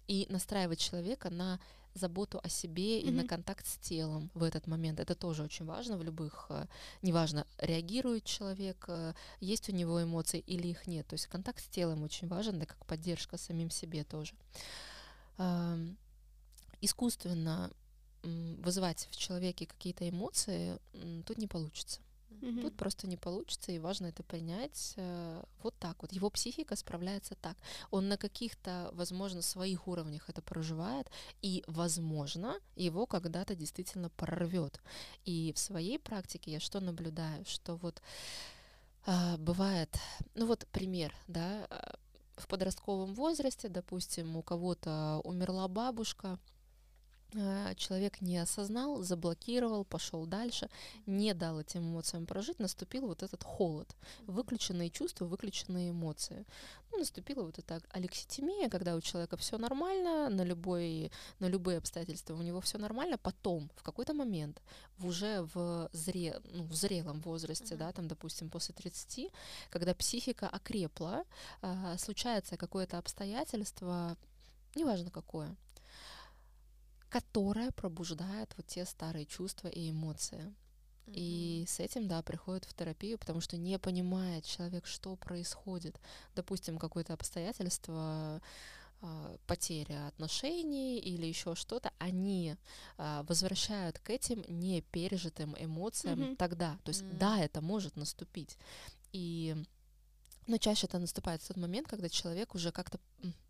и 0.07 0.25
настраивать 0.29 0.79
человека 0.79 1.29
на 1.29 1.59
заботу 1.97 2.39
о 2.43 2.49
себе 2.49 2.99
mm-hmm. 2.99 3.07
и 3.07 3.11
на 3.11 3.27
контакт 3.27 3.65
с 3.65 3.77
телом 3.77 4.29
в 4.33 4.43
этот 4.43 4.67
момент. 4.67 4.99
Это 4.99 5.15
тоже 5.15 5.43
очень 5.43 5.65
важно 5.65 5.97
в 5.97 6.03
любых, 6.03 6.45
э, 6.49 6.65
неважно, 7.01 7.45
реагирует 7.57 8.23
человек, 8.23 8.85
э, 8.87 9.13
есть 9.39 9.69
у 9.69 9.71
него 9.73 10.01
эмоции 10.01 10.39
или 10.39 10.67
их 10.67 10.87
нет. 10.87 11.07
То 11.07 11.15
есть 11.15 11.27
контакт 11.27 11.63
с 11.63 11.67
телом 11.67 12.03
очень 12.03 12.27
важен, 12.27 12.59
да 12.59 12.65
как 12.65 12.85
поддержка 12.85 13.37
самим 13.37 13.69
себе 13.69 14.03
тоже 14.03 14.35
искусственно 16.81 17.71
вызывать 18.23 19.07
в 19.11 19.15
человеке 19.15 19.65
какие-то 19.65 20.07
эмоции 20.09 20.79
тут 21.25 21.37
не 21.37 21.47
получится. 21.47 22.01
Mm-hmm. 22.41 22.61
Тут 22.61 22.77
просто 22.77 23.07
не 23.07 23.17
получится, 23.17 23.71
и 23.71 23.79
важно 23.79 24.07
это 24.07 24.21
понять 24.21 24.93
э, 24.97 25.43
вот 25.63 25.73
так 25.79 26.01
вот. 26.01 26.11
Его 26.11 26.29
психика 26.29 26.75
справляется 26.75 27.35
так. 27.35 27.57
Он 27.89 28.09
на 28.09 28.17
каких-то, 28.17 28.91
возможно, 28.93 29.41
своих 29.41 29.87
уровнях 29.87 30.29
это 30.29 30.41
проживает, 30.41 31.09
и, 31.41 31.63
возможно, 31.67 32.59
его 32.75 33.07
когда-то 33.07 33.55
действительно 33.55 34.09
прорвет. 34.09 34.79
И 35.25 35.51
в 35.55 35.59
своей 35.59 35.97
практике 35.97 36.51
я 36.51 36.59
что 36.59 36.79
наблюдаю, 36.79 37.43
что 37.45 37.75
вот 37.77 38.01
э, 39.07 39.37
бывает, 39.37 39.97
ну 40.35 40.45
вот 40.45 40.67
пример, 40.71 41.15
да, 41.27 41.65
а, 41.69 41.97
в 42.37 42.47
подростковом 42.47 43.13
возрасте, 43.13 43.67
допустим, 43.67 44.37
у 44.37 44.41
кого-то 44.41 45.21
умерла 45.23 45.67
бабушка, 45.67 46.39
человек 47.75 48.21
не 48.21 48.37
осознал, 48.37 49.01
заблокировал, 49.01 49.83
пошел 49.83 50.25
дальше, 50.25 50.69
не 51.05 51.33
дал 51.33 51.59
этим 51.59 51.81
эмоциям 51.81 52.25
прожить, 52.25 52.59
наступил 52.59 53.07
вот 53.07 53.23
этот 53.23 53.43
холод, 53.43 53.95
выключенные 54.27 54.89
чувства, 54.89 55.25
выключенные 55.25 55.91
эмоции. 55.91 56.45
Ну, 56.91 56.99
наступила 56.99 57.43
вот 57.43 57.59
эта 57.59 57.81
алекситимия, 57.89 58.69
когда 58.69 58.95
у 58.95 59.01
человека 59.01 59.35
все 59.35 59.57
нормально, 59.57 60.29
на, 60.29 60.43
любой, 60.43 61.11
на 61.39 61.47
любые 61.47 61.79
обстоятельства 61.79 62.33
у 62.33 62.41
него 62.41 62.61
все 62.61 62.77
нормально, 62.77 63.17
потом, 63.17 63.69
в 63.75 63.83
какой-то 63.83 64.13
момент, 64.13 64.61
в 64.97 65.07
уже 65.07 65.41
в, 65.53 65.89
зре, 65.91 66.39
ну, 66.51 66.63
в 66.63 66.73
зрелом 66.73 67.19
возрасте, 67.21 67.75
mm-hmm. 67.75 67.77
да, 67.77 67.91
там, 67.91 68.07
допустим, 68.07 68.49
после 68.49 68.73
30, 68.73 69.31
когда 69.69 69.93
психика 69.93 70.47
окрепла, 70.47 71.25
э, 71.61 71.97
случается 71.97 72.55
какое-то 72.55 72.97
обстоятельство, 72.97 74.15
неважно 74.75 75.11
какое, 75.11 75.55
которая 77.09 77.71
пробуждает 77.71 78.53
вот 78.57 78.67
те 78.67 78.85
старые 78.85 79.25
чувства 79.25 79.67
и 79.67 79.89
эмоции. 79.91 80.53
И 81.07 81.63
с 81.67 81.79
этим, 81.79 82.07
да, 82.07 82.21
приходит 82.21 82.65
в 82.65 82.73
терапию, 82.73 83.17
потому 83.17 83.39
что 83.39 83.55
не 83.55 83.79
понимает 83.79 84.45
человек, 84.45 84.85
что 84.85 85.15
происходит. 85.15 85.99
Допустим, 86.35 86.77
какое-то 86.77 87.13
обстоятельство, 87.13 88.41
а, 88.99 89.37
потеря 89.45 90.07
отношений 90.07 90.99
или 90.99 91.25
еще 91.27 91.55
что-то, 91.55 91.91
они 91.99 92.55
а, 92.97 93.23
возвращают 93.23 93.99
к 93.99 94.09
этим 94.09 94.43
непережитым 94.47 95.55
эмоциям 95.57 96.19
mm-hmm. 96.19 96.35
тогда. 96.35 96.77
То 96.83 96.89
есть, 96.89 97.03
mm-hmm. 97.03 97.17
да, 97.17 97.39
это 97.39 97.61
может 97.61 97.95
наступить. 97.95 98.57
И 99.13 99.55
но 100.47 100.57
чаще 100.57 100.87
это 100.87 100.99
наступает 100.99 101.41
в 101.41 101.47
тот 101.47 101.57
момент, 101.57 101.87
когда 101.87 102.09
человек 102.09 102.55
уже 102.55 102.71
как-то 102.71 102.99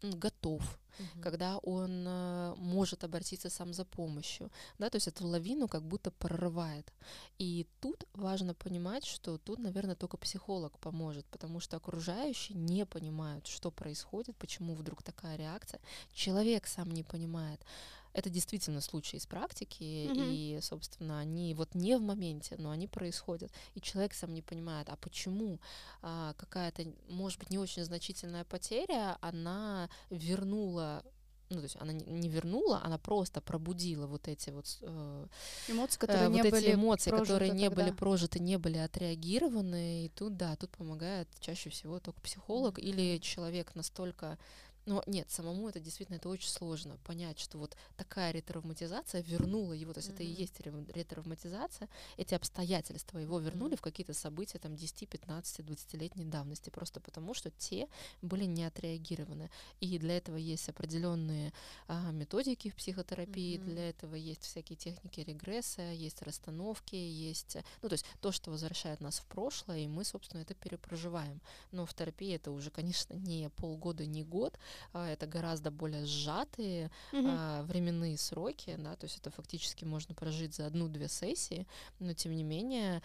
готов, 0.01 0.61
угу. 0.99 1.21
когда 1.21 1.57
он 1.59 2.05
э, 2.07 2.55
может 2.57 3.03
обратиться 3.03 3.49
сам 3.49 3.73
за 3.73 3.85
помощью, 3.85 4.51
да, 4.79 4.89
то 4.89 4.97
есть 4.97 5.07
эту 5.07 5.27
лавину 5.27 5.67
как 5.67 5.83
будто 5.83 6.11
прорывает. 6.11 6.91
И 7.37 7.67
тут 7.81 8.05
важно 8.13 8.53
понимать, 8.53 9.05
что 9.05 9.37
тут, 9.37 9.59
наверное, 9.59 9.95
только 9.95 10.17
психолог 10.17 10.79
поможет, 10.79 11.25
потому 11.25 11.59
что 11.59 11.77
окружающие 11.77 12.57
не 12.57 12.85
понимают, 12.85 13.47
что 13.47 13.71
происходит, 13.71 14.35
почему 14.37 14.73
вдруг 14.73 15.03
такая 15.03 15.37
реакция. 15.37 15.79
Человек 16.13 16.67
сам 16.67 16.91
не 16.91 17.03
понимает 17.03 17.61
это 18.13 18.29
действительно 18.29 18.81
случаи 18.81 19.17
из 19.17 19.25
практики, 19.25 19.83
mm-hmm. 19.83 20.33
и, 20.33 20.61
собственно, 20.61 21.19
они 21.19 21.53
вот 21.53 21.75
не 21.75 21.97
в 21.97 22.01
моменте, 22.01 22.55
но 22.57 22.71
они 22.71 22.87
происходят. 22.87 23.51
И 23.75 23.81
человек 23.81 24.13
сам 24.13 24.33
не 24.33 24.41
понимает, 24.41 24.89
а 24.89 24.95
почему 24.95 25.59
а, 26.01 26.33
какая-то, 26.33 26.85
может 27.09 27.39
быть, 27.39 27.49
не 27.49 27.59
очень 27.59 27.83
значительная 27.83 28.43
потеря, 28.43 29.17
она 29.21 29.89
вернула 30.09 31.03
ну, 31.49 31.57
то 31.57 31.63
есть 31.63 31.77
она 31.79 31.93
не 31.93 32.29
вернула, 32.29 32.81
она 32.83 32.97
просто 32.97 33.39
пробудила 33.39 34.05
вот 34.05 34.27
эти 34.27 34.49
вот 34.49 34.65
э, 34.81 35.27
эмоции, 35.69 35.97
которые 35.97 36.25
э, 36.25 36.27
вот 36.27 36.33
не 36.35 36.41
эти 36.41 36.51
были 36.51 36.73
эмоции, 36.73 37.09
которые 37.09 37.51
не 37.51 37.69
тогда. 37.69 37.83
были 37.83 37.95
прожиты, 37.95 38.39
не 38.39 38.57
были 38.57 38.77
отреагированы, 38.77 40.05
и 40.05 40.09
тут, 40.09 40.35
да, 40.35 40.55
тут 40.57 40.71
помогает 40.71 41.27
чаще 41.39 41.69
всего 41.69 41.99
только 41.99 42.19
психолог 42.21 42.77
mm-hmm. 42.77 42.83
или 42.83 43.17
человек 43.19 43.75
настолько 43.75 44.37
но 44.87 45.03
нет, 45.05 45.29
самому 45.29 45.67
это 45.67 45.81
действительно 45.81 46.15
это 46.15 46.29
очень 46.29 46.49
сложно 46.49 46.97
понять, 47.03 47.39
что 47.39 47.57
вот 47.57 47.75
такая 47.97 48.31
ретравматизация 48.31 49.21
вернула 49.21 49.73
его, 49.73 49.91
то 49.91 49.99
есть 49.99 50.09
mm-hmm. 50.09 50.13
это 50.13 50.23
и 50.23 50.27
есть 50.27 50.59
ретравматизация, 50.95 51.89
эти 52.15 52.33
обстоятельства 52.33 53.19
его 53.19 53.37
вернули 53.39 53.73
mm-hmm. 53.73 53.77
в 53.77 53.81
какие-то 53.81 54.13
события 54.13 54.59
там 54.59 54.77
10, 54.77 55.09
15, 55.09 55.59
20-летней 55.59 56.23
давности, 56.23 56.69
просто 56.69 57.01
потому 57.01 57.33
что 57.33 57.51
те 57.51 57.89
были 58.21 58.45
не 58.45 58.63
отреагированы. 58.63 59.51
И 59.81 59.99
для 59.99 60.17
этого 60.17 60.37
есть 60.37 60.69
определенные 60.69 61.51
а, 61.87 62.11
методики 62.11 62.69
в 62.69 62.75
психотерапии, 62.75 63.57
mm-hmm. 63.57 63.65
для 63.65 63.89
этого 63.89 64.15
есть 64.15 64.43
всякие 64.43 64.77
техники 64.77 65.19
регресса, 65.19 65.81
есть 65.81 66.21
расстановки, 66.21 66.95
есть, 66.95 67.57
ну 67.81 67.89
то 67.89 67.93
есть 67.93 68.05
то, 68.21 68.31
что 68.31 68.51
возвращает 68.51 69.01
нас 69.01 69.19
в 69.19 69.25
прошлое, 69.25 69.79
и 69.79 69.87
мы, 69.87 70.05
собственно, 70.05 70.41
это 70.41 70.53
перепроживаем. 70.53 71.41
Но 71.73 71.85
в 71.85 71.93
терапии 71.93 72.33
это 72.33 72.51
уже, 72.51 72.71
конечно, 72.71 73.15
не 73.15 73.49
полгода, 73.49 74.05
не 74.05 74.23
год, 74.23 74.57
это 74.93 75.27
гораздо 75.27 75.71
более 75.71 76.05
сжатые 76.05 76.91
mm-hmm. 77.11 77.63
временные 77.63 78.17
сроки, 78.17 78.75
да, 78.77 78.95
то 78.95 79.05
есть 79.05 79.17
это 79.19 79.31
фактически 79.31 79.85
можно 79.85 80.15
прожить 80.15 80.55
за 80.55 80.67
одну-две 80.67 81.07
сессии, 81.07 81.67
но 81.99 82.13
тем 82.13 82.35
не 82.35 82.43
менее 82.43 83.01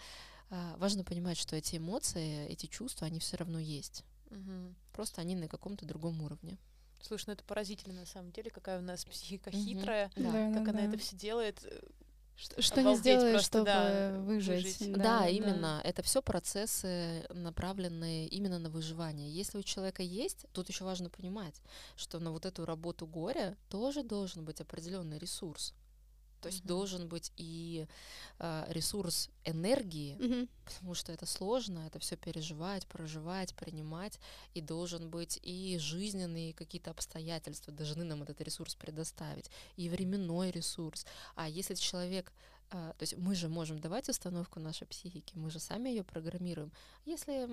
а, 0.49 0.75
важно 0.77 1.03
понимать, 1.03 1.37
что 1.37 1.55
эти 1.55 1.77
эмоции, 1.77 2.47
эти 2.47 2.67
чувства, 2.67 3.07
они 3.07 3.19
все 3.19 3.37
равно 3.37 3.59
есть. 3.59 4.03
Mm-hmm. 4.29 4.73
Просто 4.93 5.21
они 5.21 5.35
на 5.35 5.47
каком-то 5.47 5.85
другом 5.85 6.21
уровне. 6.21 6.57
Слушай, 7.01 7.25
ну 7.27 7.33
это 7.33 7.43
поразительно 7.43 7.93
на 7.95 8.05
самом 8.05 8.31
деле, 8.31 8.49
какая 8.49 8.79
у 8.79 8.81
нас 8.81 9.03
психика 9.03 9.49
mm-hmm. 9.49 9.65
хитрая, 9.65 10.11
да. 10.15 10.53
как 10.53 10.63
да, 10.65 10.71
она 10.71 10.81
да. 10.81 10.85
это 10.85 10.97
все 10.97 11.15
делает. 11.15 11.65
Что, 12.35 12.61
что 12.61 12.81
не 12.81 12.95
сделаешь, 12.95 13.33
просто, 13.33 13.59
чтобы 13.59 13.65
да, 13.65 14.17
выжить. 14.19 14.63
выжить. 14.63 14.91
Да, 14.93 14.97
да, 14.97 15.19
да, 15.19 15.27
именно. 15.29 15.81
Это 15.83 16.01
все 16.01 16.21
процессы, 16.21 17.25
направленные 17.29 18.27
именно 18.27 18.59
на 18.59 18.69
выживание. 18.69 19.29
Если 19.29 19.57
у 19.57 19.63
человека 19.63 20.03
есть, 20.03 20.45
тут 20.51 20.69
еще 20.69 20.83
важно 20.83 21.09
понимать, 21.09 21.61
что 21.95 22.19
на 22.19 22.31
вот 22.31 22.45
эту 22.45 22.65
работу 22.65 23.05
горя 23.05 23.55
тоже 23.69 24.03
должен 24.03 24.43
быть 24.45 24.61
определенный 24.61 25.19
ресурс. 25.19 25.73
То 26.43 26.49
есть 26.49 26.63
mm-hmm. 26.63 26.67
должен 26.67 27.07
быть 27.07 27.31
и 27.37 27.87
э, 28.39 28.65
ресурс 28.67 29.29
энергии, 29.45 30.17
mm-hmm. 30.17 30.49
потому 30.65 30.93
что 30.93 31.11
это 31.11 31.25
сложно, 31.25 31.87
это 31.87 31.99
все 31.99 32.17
переживать, 32.17 32.85
проживать, 32.87 33.55
принимать, 33.55 34.19
и 34.53 34.61
должен 34.61 35.09
быть 35.09 35.39
и 35.41 35.77
жизненные 35.79 36.53
какие-то 36.53 36.91
обстоятельства 36.91 37.73
должны 37.73 38.03
нам 38.03 38.23
этот 38.23 38.41
ресурс 38.41 38.75
предоставить, 38.75 39.49
и 39.77 39.89
временной 39.89 40.51
ресурс. 40.51 41.05
А 41.35 41.47
если 41.47 41.75
человек 41.75 42.33
а, 42.71 42.93
то 42.93 43.03
есть 43.03 43.17
мы 43.17 43.35
же 43.35 43.49
можем 43.49 43.79
давать 43.79 44.09
установку 44.09 44.59
нашей 44.59 44.87
психики, 44.87 45.37
мы 45.37 45.51
же 45.51 45.59
сами 45.59 45.89
ее 45.89 46.03
программируем. 46.03 46.71
Если 47.05 47.47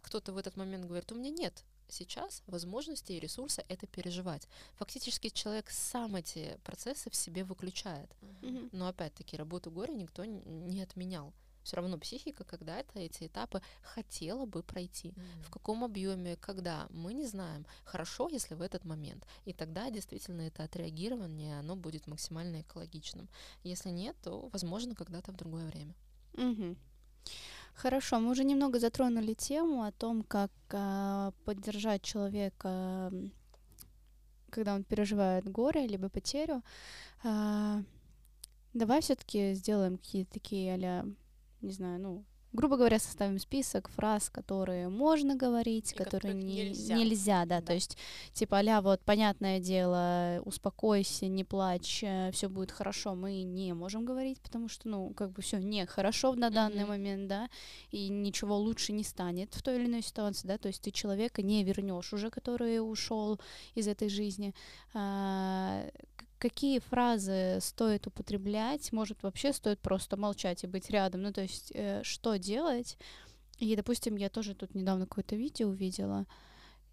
кто-то 0.00 0.32
в 0.32 0.38
этот 0.38 0.56
момент 0.56 0.86
говорит, 0.86 1.10
у 1.12 1.16
меня 1.16 1.30
нет 1.30 1.64
сейчас 1.88 2.42
возможности 2.46 3.12
и 3.12 3.20
ресурса 3.20 3.64
это 3.68 3.86
переживать. 3.86 4.48
Фактически 4.74 5.28
человек 5.28 5.70
сам 5.70 6.16
эти 6.16 6.58
процессы 6.64 7.10
в 7.10 7.14
себе 7.14 7.44
выключает. 7.44 8.10
Mm-hmm. 8.20 8.70
Но 8.72 8.88
опять-таки 8.88 9.36
работу 9.36 9.70
горя 9.70 9.92
никто 9.92 10.24
не 10.24 10.82
отменял. 10.82 11.32
Все 11.64 11.76
равно 11.76 11.98
психика 11.98 12.44
когда-то 12.44 12.98
эти 12.98 13.26
этапы 13.26 13.62
хотела 13.82 14.44
бы 14.44 14.62
пройти. 14.62 15.08
Mm-hmm. 15.08 15.42
В 15.44 15.50
каком 15.50 15.82
объеме, 15.82 16.36
когда, 16.36 16.86
мы 16.90 17.14
не 17.14 17.26
знаем. 17.26 17.66
Хорошо, 17.84 18.28
если 18.28 18.54
в 18.54 18.60
этот 18.60 18.84
момент. 18.84 19.26
И 19.46 19.54
тогда 19.54 19.90
действительно 19.90 20.42
это 20.42 20.62
отреагирование, 20.62 21.58
оно 21.58 21.74
будет 21.74 22.06
максимально 22.06 22.60
экологичным. 22.60 23.28
Если 23.62 23.88
нет, 23.88 24.14
то, 24.22 24.50
возможно, 24.52 24.94
когда-то 24.94 25.32
в 25.32 25.36
другое 25.36 25.66
время. 25.66 25.94
Mm-hmm. 26.34 26.76
Хорошо, 27.74 28.20
мы 28.20 28.30
уже 28.30 28.44
немного 28.44 28.78
затронули 28.78 29.34
тему 29.34 29.82
о 29.82 29.92
том, 29.92 30.22
как 30.22 30.50
э, 30.70 31.32
поддержать 31.44 32.02
человека, 32.02 33.12
когда 34.50 34.74
он 34.74 34.84
переживает 34.84 35.50
горе 35.50 35.86
либо 35.86 36.08
потерю. 36.08 36.62
Э, 37.24 37.82
давай 38.72 39.00
все-таки 39.00 39.54
сделаем 39.54 39.98
какие-то 39.98 40.32
такие, 40.34 40.74
а 40.74 41.04
не 41.62 41.72
знаю, 41.72 42.00
ну, 42.00 42.24
грубо 42.54 42.76
говоря, 42.76 42.98
составим 42.98 43.38
список 43.38 43.90
фраз, 43.90 44.30
которые 44.30 44.88
можно 44.88 45.34
говорить, 45.34 45.92
и 45.92 45.96
которые 45.96 46.34
не, 46.34 46.68
нельзя. 46.68 46.96
нельзя, 46.96 47.44
да, 47.44 47.60
да, 47.60 47.66
то 47.66 47.74
есть 47.74 47.98
типа 48.32 48.60
а 48.60 48.80
вот 48.80 49.00
понятное 49.02 49.60
дело, 49.60 50.40
успокойся, 50.44 51.26
не 51.26 51.44
плачь, 51.44 52.02
э, 52.02 52.30
все 52.32 52.48
будет 52.48 52.70
хорошо, 52.70 53.14
мы 53.14 53.42
не 53.42 53.74
можем 53.74 54.04
говорить, 54.04 54.40
потому 54.40 54.68
что, 54.68 54.88
ну, 54.88 55.10
как 55.10 55.32
бы 55.32 55.42
все 55.42 55.58
не 55.58 55.84
хорошо 55.86 56.34
на 56.34 56.50
данный 56.50 56.84
mm-hmm. 56.84 56.86
момент, 56.86 57.28
да, 57.28 57.48
и 57.90 58.08
ничего 58.08 58.56
лучше 58.56 58.92
не 58.92 59.02
станет 59.02 59.52
в 59.54 59.62
той 59.62 59.76
или 59.76 59.86
иной 59.86 60.02
ситуации, 60.02 60.46
да, 60.46 60.56
то 60.56 60.68
есть 60.68 60.82
ты 60.82 60.92
человека 60.92 61.42
не 61.42 61.64
вернешь 61.64 62.12
уже, 62.12 62.30
который 62.30 62.78
ушел 62.78 63.40
из 63.74 63.88
этой 63.88 64.08
жизни. 64.08 64.54
А, 64.94 65.84
какие 66.44 66.78
фразы 66.78 67.56
стоит 67.62 68.06
употреблять, 68.06 68.92
может, 68.92 69.22
вообще 69.22 69.50
стоит 69.54 69.80
просто 69.80 70.18
молчать 70.18 70.62
и 70.62 70.66
быть 70.66 70.90
рядом, 70.90 71.22
ну, 71.22 71.32
то 71.32 71.40
есть, 71.40 71.72
э, 71.74 72.02
что 72.02 72.36
делать. 72.36 72.98
И, 73.60 73.74
допустим, 73.74 74.16
я 74.16 74.28
тоже 74.28 74.54
тут 74.54 74.74
недавно 74.74 75.06
какое-то 75.06 75.36
видео 75.36 75.68
увидела, 75.68 76.26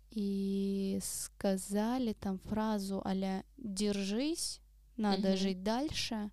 и 0.10 1.00
сказали 1.04 2.14
там 2.14 2.40
фразу 2.40 3.02
а 3.04 3.44
«держись, 3.58 4.62
надо 4.96 5.34
mm-hmm. 5.34 5.38
жить 5.38 5.64
дальше», 5.64 6.32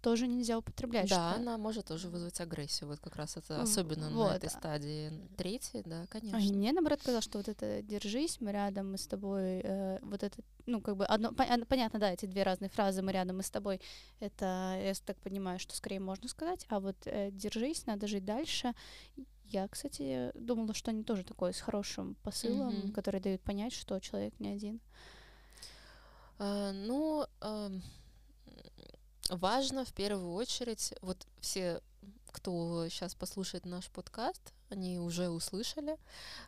тоже 0.00 0.26
нельзя 0.26 0.58
употреблять. 0.58 1.08
Да, 1.08 1.32
что... 1.32 1.40
она 1.40 1.58
может 1.58 1.86
тоже 1.86 2.08
вызвать 2.08 2.40
агрессию. 2.40 2.88
Вот 2.88 3.00
как 3.00 3.16
раз 3.16 3.36
это 3.36 3.60
особенно 3.60 4.10
вот. 4.10 4.30
на 4.30 4.36
этой 4.36 4.50
стадии 4.50 5.12
третьей, 5.36 5.82
да, 5.84 6.06
конечно. 6.06 6.38
А 6.38 6.40
мне 6.40 6.72
наоборот 6.72 7.00
сказал, 7.00 7.20
что 7.20 7.38
вот 7.38 7.48
это 7.48 7.82
держись, 7.82 8.40
мы 8.40 8.52
рядом, 8.52 8.92
мы 8.92 8.98
с 8.98 9.06
тобой, 9.06 9.60
э, 9.62 9.98
вот 10.02 10.22
это, 10.22 10.40
ну, 10.66 10.80
как 10.80 10.96
бы 10.96 11.04
одно, 11.04 11.32
понятно, 11.32 11.98
да, 11.98 12.12
эти 12.12 12.26
две 12.26 12.42
разные 12.42 12.68
фразы, 12.68 13.02
мы 13.02 13.12
рядом, 13.12 13.38
мы 13.38 13.42
с 13.42 13.50
тобой, 13.50 13.80
это, 14.20 14.78
я 14.82 14.92
так 15.04 15.16
понимаю, 15.18 15.58
что 15.58 15.74
скорее 15.74 16.00
можно 16.00 16.28
сказать, 16.28 16.66
а 16.68 16.80
вот 16.80 16.96
э, 17.06 17.30
держись, 17.32 17.86
надо 17.86 18.06
жить 18.06 18.24
дальше. 18.24 18.74
Я, 19.44 19.66
кстати, 19.68 20.30
думала, 20.34 20.74
что 20.74 20.90
они 20.90 21.04
тоже 21.04 21.24
такое 21.24 21.52
с 21.52 21.60
хорошим 21.60 22.16
посылом, 22.22 22.74
mm-hmm. 22.74 22.92
который 22.92 23.20
дают 23.20 23.40
понять, 23.40 23.72
что 23.72 23.98
человек 23.98 24.38
не 24.38 24.50
один. 24.50 24.80
Uh, 26.38 26.70
ну, 26.72 27.26
uh, 27.40 27.80
важно 29.30 29.84
в 29.84 29.92
первую 29.92 30.32
очередь, 30.32 30.94
вот 31.02 31.26
все, 31.40 31.80
кто 32.32 32.88
сейчас 32.88 33.14
послушает 33.14 33.64
наш 33.64 33.88
подкаст, 33.90 34.52
они 34.70 34.98
уже 34.98 35.30
услышали, 35.30 35.96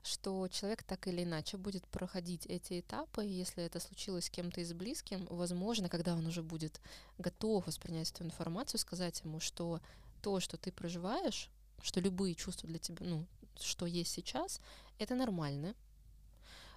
что 0.02 0.46
человек 0.48 0.82
так 0.82 1.06
или 1.08 1.24
иначе 1.24 1.56
будет 1.56 1.86
проходить 1.86 2.46
эти 2.46 2.80
этапы, 2.80 3.24
если 3.24 3.64
это 3.64 3.80
случилось 3.80 4.26
с 4.26 4.30
кем-то 4.30 4.60
из 4.60 4.72
близким, 4.72 5.26
возможно, 5.30 5.88
когда 5.88 6.14
он 6.14 6.26
уже 6.26 6.42
будет 6.42 6.80
готов 7.18 7.66
воспринять 7.66 8.10
эту 8.10 8.24
информацию, 8.24 8.78
сказать 8.78 9.20
ему, 9.24 9.40
что 9.40 9.80
то, 10.22 10.40
что 10.40 10.56
ты 10.56 10.70
проживаешь, 10.70 11.48
что 11.82 12.00
любые 12.00 12.34
чувства 12.34 12.68
для 12.68 12.78
тебя, 12.78 13.06
ну, 13.06 13.26
что 13.58 13.86
есть 13.86 14.12
сейчас, 14.12 14.60
это 14.98 15.14
нормально, 15.14 15.74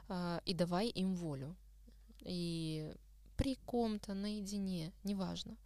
э, 0.08 0.39
и 0.46 0.54
давай 0.54 0.88
им 0.88 1.16
волю. 1.16 1.56
И 2.22 2.94
при 3.44 3.56
ком-то, 3.66 4.14
наедине, 4.14 4.94
неважно. 5.04 5.58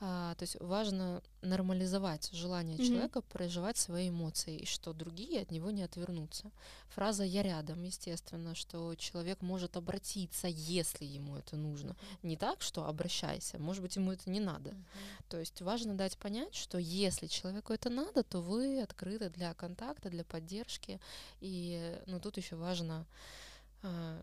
А, 0.00 0.34
то 0.36 0.42
есть 0.44 0.56
важно 0.60 1.22
нормализовать 1.42 2.30
желание 2.32 2.76
mm-hmm. 2.76 2.86
человека 2.86 3.20
проживать 3.22 3.78
свои 3.78 4.10
эмоции, 4.10 4.58
и 4.58 4.66
что 4.66 4.92
другие 4.92 5.40
от 5.40 5.50
него 5.50 5.70
не 5.70 5.82
отвернутся. 5.82 6.52
Фраза 6.90 7.24
«я 7.24 7.42
рядом», 7.42 7.82
естественно, 7.82 8.54
что 8.54 8.94
человек 8.94 9.40
может 9.40 9.76
обратиться, 9.76 10.46
если 10.46 11.04
ему 11.04 11.36
это 11.36 11.56
нужно. 11.56 11.96
Не 12.22 12.36
так, 12.36 12.60
что 12.62 12.86
«обращайся», 12.86 13.58
может 13.58 13.82
быть, 13.82 13.96
ему 13.96 14.12
это 14.12 14.30
не 14.30 14.40
надо. 14.40 14.70
Mm-hmm. 14.70 15.24
То 15.30 15.40
есть 15.40 15.62
важно 15.62 15.94
дать 15.94 16.16
понять, 16.18 16.54
что 16.54 16.78
если 16.78 17.26
человеку 17.26 17.72
это 17.72 17.90
надо, 17.90 18.22
то 18.22 18.40
вы 18.40 18.82
открыты 18.82 19.30
для 19.30 19.52
контакта, 19.54 20.10
для 20.10 20.24
поддержки. 20.24 21.00
И 21.40 21.98
ну, 22.06 22.20
тут 22.20 22.36
еще 22.36 22.54
важно 22.54 23.04
а, 23.82 24.22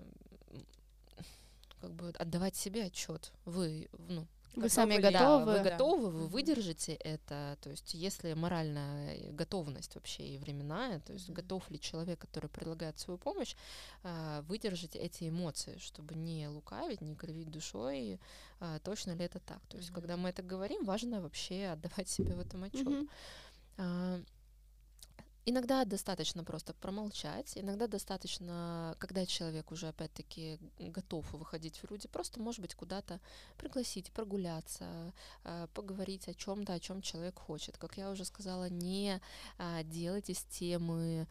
как 1.81 1.91
бы 1.91 2.09
отдавать 2.17 2.55
себе 2.55 2.85
отчет. 2.85 3.31
Вы, 3.45 3.89
ну, 4.09 4.27
вы 4.55 4.69
сами 4.69 4.97
готовы. 4.97 5.45
Да, 5.45 5.45
вы 5.45 5.69
готовы, 5.69 6.09
вы 6.09 6.27
выдержите 6.27 6.93
это. 6.93 7.57
То 7.61 7.69
есть, 7.69 7.93
если 7.93 8.33
моральная 8.33 9.31
готовность 9.31 9.95
вообще 9.95 10.23
и 10.23 10.37
временная, 10.37 10.99
то 11.01 11.13
есть, 11.13 11.29
готов 11.29 11.69
ли 11.69 11.79
человек, 11.79 12.19
который 12.19 12.49
предлагает 12.49 12.97
свою 12.99 13.17
помощь, 13.17 13.55
а, 14.03 14.41
выдержать 14.43 14.95
эти 14.95 15.29
эмоции, 15.29 15.77
чтобы 15.79 16.15
не 16.15 16.47
лукавить, 16.47 17.01
не 17.01 17.15
кривить 17.15 17.51
душой, 17.51 18.19
а, 18.59 18.79
точно 18.79 19.11
ли 19.11 19.25
это 19.25 19.39
так. 19.39 19.59
То 19.67 19.77
есть, 19.77 19.91
когда 19.91 20.15
мы 20.15 20.29
это 20.29 20.41
говорим, 20.41 20.85
важно 20.85 21.21
вообще 21.21 21.67
отдавать 21.67 22.07
себе 22.09 22.35
в 22.35 22.39
этом 22.39 22.63
отчет. 22.63 23.09
Иногда 25.47 25.85
достаточно 25.85 26.43
просто 26.43 26.73
промолчать, 26.73 27.55
иногда 27.55 27.85
достаточно, 27.85 28.95
когда 28.97 29.27
человек 29.27 29.71
уже 29.71 29.87
опять-таки 29.89 30.57
готов 30.79 31.31
выходить 31.33 31.77
в 31.77 31.91
люди, 31.91 32.07
просто, 32.07 32.39
может 32.39 32.61
быть, 32.61 32.73
куда-то 32.73 33.19
пригласить, 33.57 34.11
прогуляться, 34.11 35.13
э, 35.43 35.67
поговорить 35.75 36.27
о 36.27 36.33
чем-то, 36.33 36.73
о 36.73 36.79
чем 36.79 37.03
человек 37.03 37.37
хочет. 37.37 37.77
Как 37.77 37.95
я 37.95 38.09
уже 38.09 38.25
сказала, 38.25 38.69
не 38.69 39.21
а, 39.59 39.83
делать 39.83 40.31
из 40.31 40.43
темы, 40.45 41.27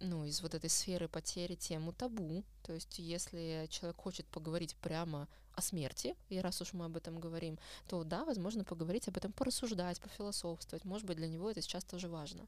ну, 0.00 0.24
из 0.26 0.42
вот 0.42 0.54
этой 0.54 0.68
сферы 0.68 1.08
потери 1.08 1.54
тему 1.54 1.92
табу. 1.92 2.44
То 2.62 2.74
есть, 2.74 2.98
если 2.98 3.66
человек 3.70 3.96
хочет 3.96 4.26
поговорить 4.26 4.76
прямо 4.76 5.28
о 5.60 5.62
смерти, 5.62 6.16
и 6.30 6.40
раз 6.40 6.60
уж 6.62 6.72
мы 6.72 6.86
об 6.86 6.96
этом 6.96 7.20
говорим, 7.20 7.58
то 7.88 8.04
да, 8.04 8.24
возможно, 8.24 8.64
поговорить 8.64 9.08
об 9.08 9.16
этом, 9.16 9.32
порассуждать, 9.32 10.00
пофилософствовать. 10.00 10.84
Может 10.84 11.06
быть, 11.06 11.16
для 11.16 11.28
него 11.28 11.50
это 11.50 11.60
сейчас 11.62 11.84
тоже 11.84 12.08
важно. 12.08 12.46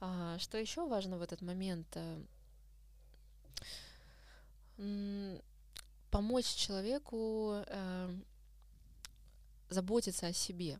А, 0.00 0.38
что 0.38 0.58
еще 0.58 0.86
важно 0.86 1.16
в 1.18 1.22
этот 1.22 1.42
момент? 1.42 1.86
Э, 1.96 2.20
помочь 6.10 6.46
человеку 6.46 7.62
э, 7.66 8.16
заботиться 9.68 10.26
о 10.26 10.32
себе. 10.32 10.78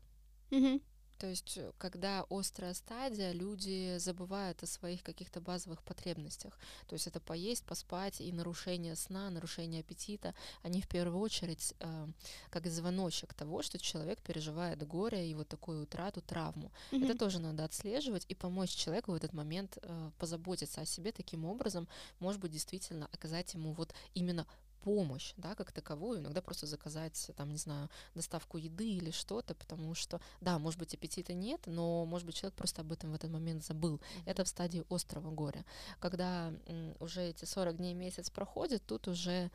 Mm-hmm. 0.51 0.83
То 1.21 1.27
есть, 1.27 1.59
э, 1.59 1.71
когда 1.77 2.25
острая 2.31 2.73
стадия, 2.73 3.33
люди 3.33 3.99
забывают 3.99 4.63
о 4.63 4.67
своих 4.67 5.03
каких-то 5.03 5.41
базовых 5.41 5.83
потребностях. 5.83 6.59
То 6.89 6.95
есть 6.95 7.07
это 7.07 7.21
поесть, 7.21 7.65
поспать 7.65 8.23
и 8.23 8.33
нарушение 8.33 8.97
сна, 8.97 9.29
нарушение 9.29 9.81
аппетита, 9.81 10.35
они 10.63 10.81
в 10.81 10.89
первую 10.89 11.21
очередь 11.21 11.75
э, 11.81 12.07
как 12.49 12.67
звоночек 12.67 13.35
того, 13.35 13.61
что 13.61 13.79
человек 13.79 14.23
переживает 14.23 14.87
горе 14.87 15.31
и 15.31 15.35
вот 15.35 15.49
такую 15.49 15.83
утрату, 15.83 16.23
травму. 16.23 16.73
Mm-hmm. 16.91 17.05
Это 17.05 17.19
тоже 17.19 17.39
надо 17.39 17.65
отслеживать 17.65 18.25
и 18.29 18.35
помочь 18.35 18.71
человеку 18.71 19.13
в 19.13 19.15
этот 19.15 19.35
момент 19.35 19.77
э, 19.83 20.11
позаботиться 20.19 20.81
о 20.81 20.87
себе 20.87 21.13
таким 21.13 21.45
образом, 21.45 21.87
может 22.19 22.41
быть, 22.41 22.53
действительно 22.53 23.11
оказать 23.13 23.53
ему 23.53 23.75
вот 23.75 23.93
именно 24.15 24.47
помощь, 24.83 25.35
да, 25.37 25.55
как 25.55 25.73
таковую, 25.73 26.21
иногда 26.21 26.41
просто 26.41 26.67
заказать, 26.67 27.31
там, 27.37 27.51
не 27.51 27.59
знаю, 27.59 27.89
доставку 28.15 28.59
еды 28.59 28.89
или 28.89 29.11
что-то, 29.11 29.55
потому 29.55 29.95
что, 29.95 30.21
да, 30.41 30.59
может 30.59 30.79
быть, 30.79 30.95
аппетита 30.95 31.33
нет, 31.35 31.61
но, 31.67 32.05
может 32.05 32.27
быть, 32.27 32.37
человек 32.37 32.55
просто 32.55 32.83
об 32.83 32.93
этом 32.93 33.13
в 33.13 33.15
этот 33.15 33.31
момент 33.31 33.65
забыл. 33.65 33.97
Mm-hmm. 33.97 34.23
Это 34.27 34.45
в 34.45 34.49
стадии 34.49 34.85
острого 34.89 35.31
горя. 35.31 35.65
Когда 35.99 36.53
м, 36.67 36.95
уже 37.01 37.23
эти 37.23 37.45
40 37.45 37.77
дней, 37.77 37.95
месяц 37.95 38.31
проходит, 38.31 38.85
тут 38.87 39.09
уже 39.09 39.51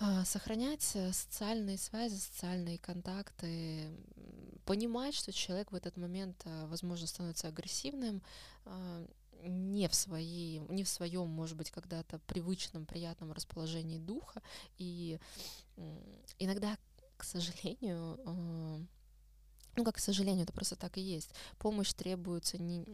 а, 0.00 0.24
сохранять 0.24 0.90
э, 0.94 1.12
социальные 1.12 1.78
связи, 1.78 2.16
социальные 2.16 2.78
контакты, 2.78 3.90
понимать, 4.64 5.14
что 5.14 5.32
человек 5.32 5.70
в 5.70 5.74
этот 5.74 5.96
момент, 5.96 6.42
а, 6.44 6.66
возможно, 6.66 7.06
становится 7.06 7.48
агрессивным, 7.48 8.20
а, 8.64 9.06
не 9.44 9.88
в, 9.88 9.94
своей, 9.94 10.60
не 10.68 10.84
в 10.84 10.88
своем, 10.88 11.28
может 11.28 11.56
быть, 11.56 11.70
когда-то 11.70 12.18
привычном, 12.20 12.86
приятном 12.86 13.32
расположении 13.32 13.98
духа. 13.98 14.42
И 14.78 15.18
иногда, 16.38 16.76
к 17.16 17.24
сожалению, 17.24 18.18
э, 18.24 18.84
ну, 19.76 19.84
как 19.84 19.96
к 19.96 19.98
сожалению, 19.98 20.44
это 20.44 20.52
просто 20.52 20.76
так 20.76 20.96
и 20.98 21.00
есть. 21.00 21.30
Помощь 21.58 21.92
требуется 21.92 22.58
не, 22.58 22.84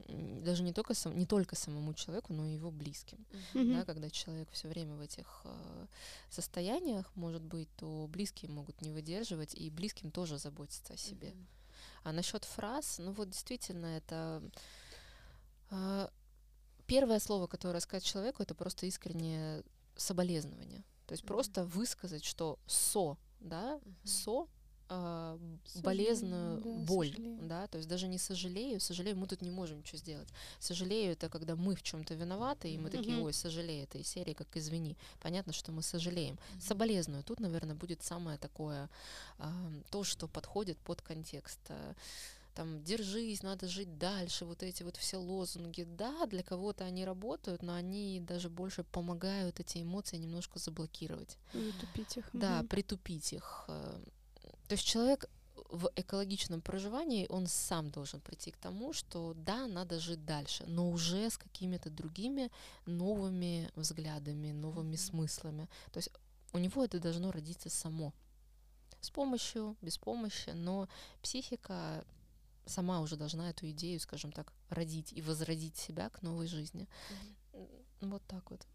даже 0.43 0.63
не 0.63 0.73
только, 0.73 0.95
сам, 0.95 1.17
не 1.17 1.27
только 1.27 1.57
самому 1.57 1.93
человеку, 1.95 2.33
но 2.33 2.47
и 2.47 2.55
его 2.55 2.71
близким. 2.71 3.19
Mm-hmm. 3.53 3.75
Да, 3.75 3.85
когда 3.85 4.11
человек 4.11 4.49
все 4.51 4.69
время 4.69 4.97
в 4.97 5.01
этих 5.01 5.43
э, 5.45 5.87
состояниях 6.31 7.11
может 7.15 7.43
быть, 7.43 7.69
то 7.77 8.07
близкие 8.09 8.51
могут 8.51 8.81
не 8.81 8.93
выдерживать, 8.93 9.55
и 9.55 9.69
близким 9.71 10.11
тоже 10.11 10.39
заботиться 10.39 10.95
о 10.95 10.97
себе. 10.97 11.29
Mm-hmm. 11.29 11.47
А 12.05 12.13
насчет 12.13 12.45
фраз, 12.45 12.99
ну 12.99 13.13
вот 13.13 13.31
действительно 13.31 13.87
это 13.87 14.43
э, 15.71 16.09
первое 16.91 17.21
слово, 17.21 17.47
которое 17.47 17.81
сказать 17.81 18.05
человеку, 18.05 18.43
это 18.43 18.55
просто 18.55 18.87
искреннее 18.87 19.63
соболезнование. 19.97 20.83
То 21.07 21.13
есть 21.13 21.23
mm-hmm. 21.23 21.27
просто 21.27 21.65
высказать, 21.65 22.25
что 22.25 22.59
со, 22.67 23.17
да, 23.41 23.79
mm-hmm. 23.79 24.07
со 24.07 24.47
э, 24.89 25.39
болезненную 25.83 26.61
да, 26.61 26.71
боль, 26.87 27.11
сожалею. 27.11 27.39
да, 27.43 27.67
то 27.69 27.79
есть 27.79 27.89
даже 27.89 28.09
не 28.09 28.19
сожалею, 28.19 28.81
сожалею, 28.81 29.17
мы 29.17 29.27
тут 29.29 29.43
не 29.43 29.51
можем 29.51 29.79
ничего 29.79 29.99
сделать. 29.99 30.29
Сожалею 30.59 31.13
это 31.13 31.29
когда 31.29 31.55
мы 31.55 31.77
в 31.77 31.83
чем-то 31.83 32.15
виноваты, 32.15 32.69
и 32.69 32.79
мы 32.79 32.89
mm-hmm. 32.89 32.99
такие, 32.99 33.19
ой, 33.23 33.33
сожалею, 33.33 33.85
это 33.85 33.99
из 33.99 34.09
серии 34.09 34.35
как 34.35 34.57
извини. 34.57 34.97
Понятно, 35.21 35.53
что 35.53 35.73
мы 35.73 35.83
сожалеем. 35.83 36.35
Mm-hmm. 36.35 36.61
Соболезную, 36.61 37.23
тут, 37.23 37.39
наверное, 37.41 37.77
будет 37.77 38.03
самое 38.03 38.37
такое, 38.39 38.89
э, 39.39 39.49
то, 39.91 40.03
что 40.03 40.27
подходит 40.27 40.79
под 40.79 41.03
контекст. 41.03 41.61
Э, 41.69 41.95
там 42.61 42.85
держись, 42.85 43.43
надо 43.43 43.69
жить 43.69 43.97
дальше, 43.97 44.45
вот 44.45 44.63
эти 44.63 44.83
вот 44.83 44.97
все 44.99 45.17
лозунги, 45.17 45.85
да, 45.85 46.27
для 46.27 46.43
кого-то 46.43 46.85
они 46.85 47.07
работают, 47.07 47.63
но 47.63 47.73
они 47.73 48.21
даже 48.21 48.51
больше 48.51 48.85
помогают 48.85 49.61
эти 49.61 49.81
эмоции 49.81 50.19
немножко 50.19 50.59
заблокировать. 50.59 51.39
Притупить 51.53 52.19
их. 52.19 52.29
Да, 52.35 52.63
притупить 52.69 53.33
их. 53.33 53.65
То 53.67 54.73
есть 54.73 54.85
человек 54.85 55.31
в 55.71 55.91
экологичном 55.97 56.61
проживании, 56.61 57.27
он 57.31 57.47
сам 57.47 57.91
должен 57.91 58.21
прийти 58.21 58.51
к 58.51 58.59
тому, 58.59 58.93
что 58.93 59.33
да, 59.35 59.67
надо 59.67 59.99
жить 59.99 60.27
дальше, 60.27 60.65
но 60.67 60.91
уже 60.91 61.31
с 61.31 61.39
какими-то 61.39 61.89
другими 61.89 62.51
новыми 62.85 63.71
взглядами, 63.75 64.53
новыми 64.53 64.97
смыслами. 64.97 65.67
То 65.93 65.99
есть 65.99 66.11
у 66.53 66.59
него 66.59 66.85
это 66.85 67.01
должно 67.01 67.33
родиться 67.33 67.71
само. 67.71 68.13
С 69.01 69.09
помощью, 69.09 69.79
без 69.81 69.97
помощи, 69.97 70.51
но 70.51 70.91
психика 71.23 72.05
сама 72.71 73.01
уже 73.01 73.17
должна 73.17 73.51
эту 73.51 73.69
идею, 73.71 74.01
скажем 74.01 74.33
так, 74.33 74.53
родить 74.69 75.13
и 75.13 75.21
возродить 75.21 75.77
себя 75.77 76.09
к 76.09 76.23
новой 76.23 76.47
жизни. 76.47 76.89
Mm-hmm. 77.53 78.09
Вот 78.09 78.23
так 78.27 78.51
вот. 78.51 78.67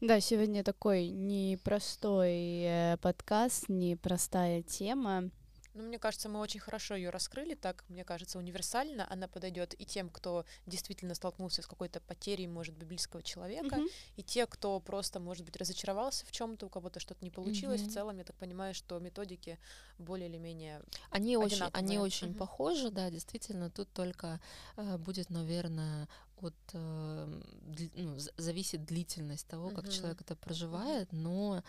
Да, 0.00 0.20
сегодня 0.20 0.62
такой 0.62 1.08
непростой 1.08 2.62
э, 2.62 2.96
подкаст, 3.00 3.68
непростая 3.68 4.62
тема. 4.62 5.30
Ну, 5.76 5.82
мне 5.82 5.98
кажется, 5.98 6.28
мы 6.28 6.40
очень 6.40 6.60
хорошо 6.60 6.94
ее 6.94 7.10
раскрыли, 7.10 7.54
так, 7.54 7.84
мне 7.88 8.02
кажется, 8.02 8.38
универсально. 8.38 9.06
Она 9.10 9.28
подойдет 9.28 9.74
и 9.78 9.84
тем, 9.84 10.08
кто 10.08 10.46
действительно 10.66 11.14
столкнулся 11.14 11.60
с 11.60 11.66
какой-то 11.66 12.00
потерей, 12.00 12.46
может 12.46 12.74
быть, 12.74 12.88
близкого 12.88 13.22
человека, 13.22 13.76
mm-hmm. 13.76 13.90
и 14.16 14.22
те, 14.22 14.46
кто 14.46 14.80
просто, 14.80 15.20
может 15.20 15.44
быть, 15.44 15.56
разочаровался 15.56 16.24
в 16.24 16.32
чем-то, 16.32 16.66
у 16.66 16.68
кого-то 16.70 16.98
что-то 16.98 17.22
не 17.22 17.30
получилось. 17.30 17.82
Mm-hmm. 17.82 17.88
В 17.88 17.92
целом, 17.92 18.18
я 18.18 18.24
так 18.24 18.36
понимаю, 18.36 18.74
что 18.74 18.98
методики 18.98 19.58
более 19.98 20.28
или 20.28 20.38
менее 20.38 20.80
они 21.10 21.36
очень, 21.36 21.64
они 21.72 21.98
очень 21.98 22.28
mm-hmm. 22.28 22.38
похожи, 22.38 22.90
да, 22.90 23.10
действительно. 23.10 23.70
Тут 23.70 23.92
только 23.92 24.40
э, 24.76 24.96
будет, 24.96 25.28
наверное, 25.30 26.08
от 26.40 26.54
э, 26.72 27.42
дли, 27.62 27.90
ну, 27.96 28.18
зависит 28.36 28.84
длительность 28.84 29.46
того, 29.46 29.70
как 29.70 29.84
mm-hmm. 29.84 29.92
человек 29.92 30.20
это 30.20 30.36
проживает, 30.36 31.12
mm-hmm. 31.12 31.16
но 31.18 31.62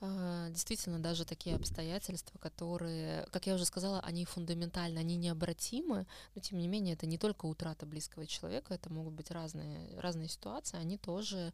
действительно 0.00 1.00
даже 1.00 1.24
такие 1.24 1.56
обстоятельства, 1.56 2.38
которые, 2.38 3.26
как 3.32 3.46
я 3.46 3.54
уже 3.54 3.64
сказала, 3.64 4.00
они 4.00 4.24
фундаментальны, 4.24 4.98
они 4.98 5.16
необратимы, 5.16 6.06
но 6.34 6.40
тем 6.40 6.58
не 6.58 6.68
менее 6.68 6.94
это 6.94 7.06
не 7.06 7.18
только 7.18 7.46
утрата 7.46 7.84
близкого 7.84 8.26
человека, 8.26 8.74
это 8.74 8.92
могут 8.92 9.14
быть 9.14 9.30
разные, 9.30 9.98
разные 9.98 10.28
ситуации, 10.28 10.78
они 10.78 10.98
тоже 10.98 11.52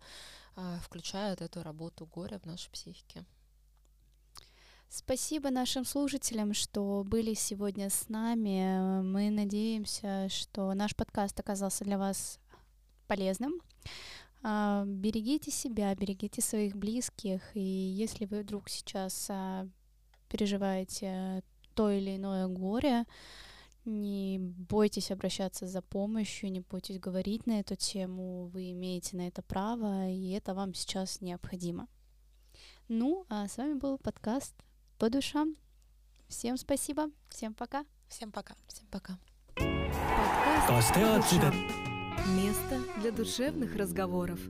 а, 0.56 0.78
включают 0.80 1.40
эту 1.40 1.62
работу 1.62 2.06
горя 2.06 2.38
в 2.38 2.44
нашей 2.44 2.70
психике. 2.70 3.24
Спасибо 4.90 5.50
нашим 5.50 5.84
слушателям, 5.84 6.54
что 6.54 7.02
были 7.04 7.34
сегодня 7.34 7.90
с 7.90 8.08
нами. 8.08 9.02
Мы 9.02 9.30
надеемся, 9.30 10.28
что 10.28 10.72
наш 10.74 10.94
подкаст 10.94 11.40
оказался 11.40 11.82
для 11.84 11.98
вас 11.98 12.38
полезным. 13.08 13.60
А, 14.46 14.84
берегите 14.86 15.50
себя, 15.50 15.94
берегите 15.94 16.42
своих 16.42 16.76
близких, 16.76 17.40
и 17.54 17.60
если 17.60 18.26
вы 18.26 18.42
вдруг 18.42 18.68
сейчас 18.68 19.26
а, 19.30 19.66
переживаете 20.28 21.42
то 21.74 21.90
или 21.90 22.16
иное 22.16 22.46
горе, 22.46 23.06
не 23.86 24.38
бойтесь 24.38 25.10
обращаться 25.10 25.66
за 25.66 25.80
помощью, 25.80 26.52
не 26.52 26.60
бойтесь 26.60 27.00
говорить 27.00 27.46
на 27.46 27.60
эту 27.60 27.74
тему, 27.74 28.48
вы 28.48 28.72
имеете 28.72 29.16
на 29.16 29.28
это 29.28 29.42
право, 29.42 30.10
и 30.10 30.32
это 30.32 30.52
вам 30.52 30.74
сейчас 30.74 31.22
необходимо. 31.22 31.88
Ну, 32.88 33.24
а 33.30 33.48
с 33.48 33.56
вами 33.56 33.74
был 33.74 33.96
подкаст 33.96 34.54
«По 34.98 35.08
душам». 35.08 35.56
Всем 36.28 36.58
спасибо, 36.58 37.10
всем 37.30 37.54
пока. 37.54 37.86
Всем 38.08 38.30
пока. 38.30 38.54
Всем 38.68 38.86
пока. 38.88 39.18
Подкаст 39.54 40.92
«По 40.92 41.16
душам». 41.16 41.83
Место 42.26 42.80
для 43.02 43.12
душевных 43.12 43.76
разговоров. 43.76 44.40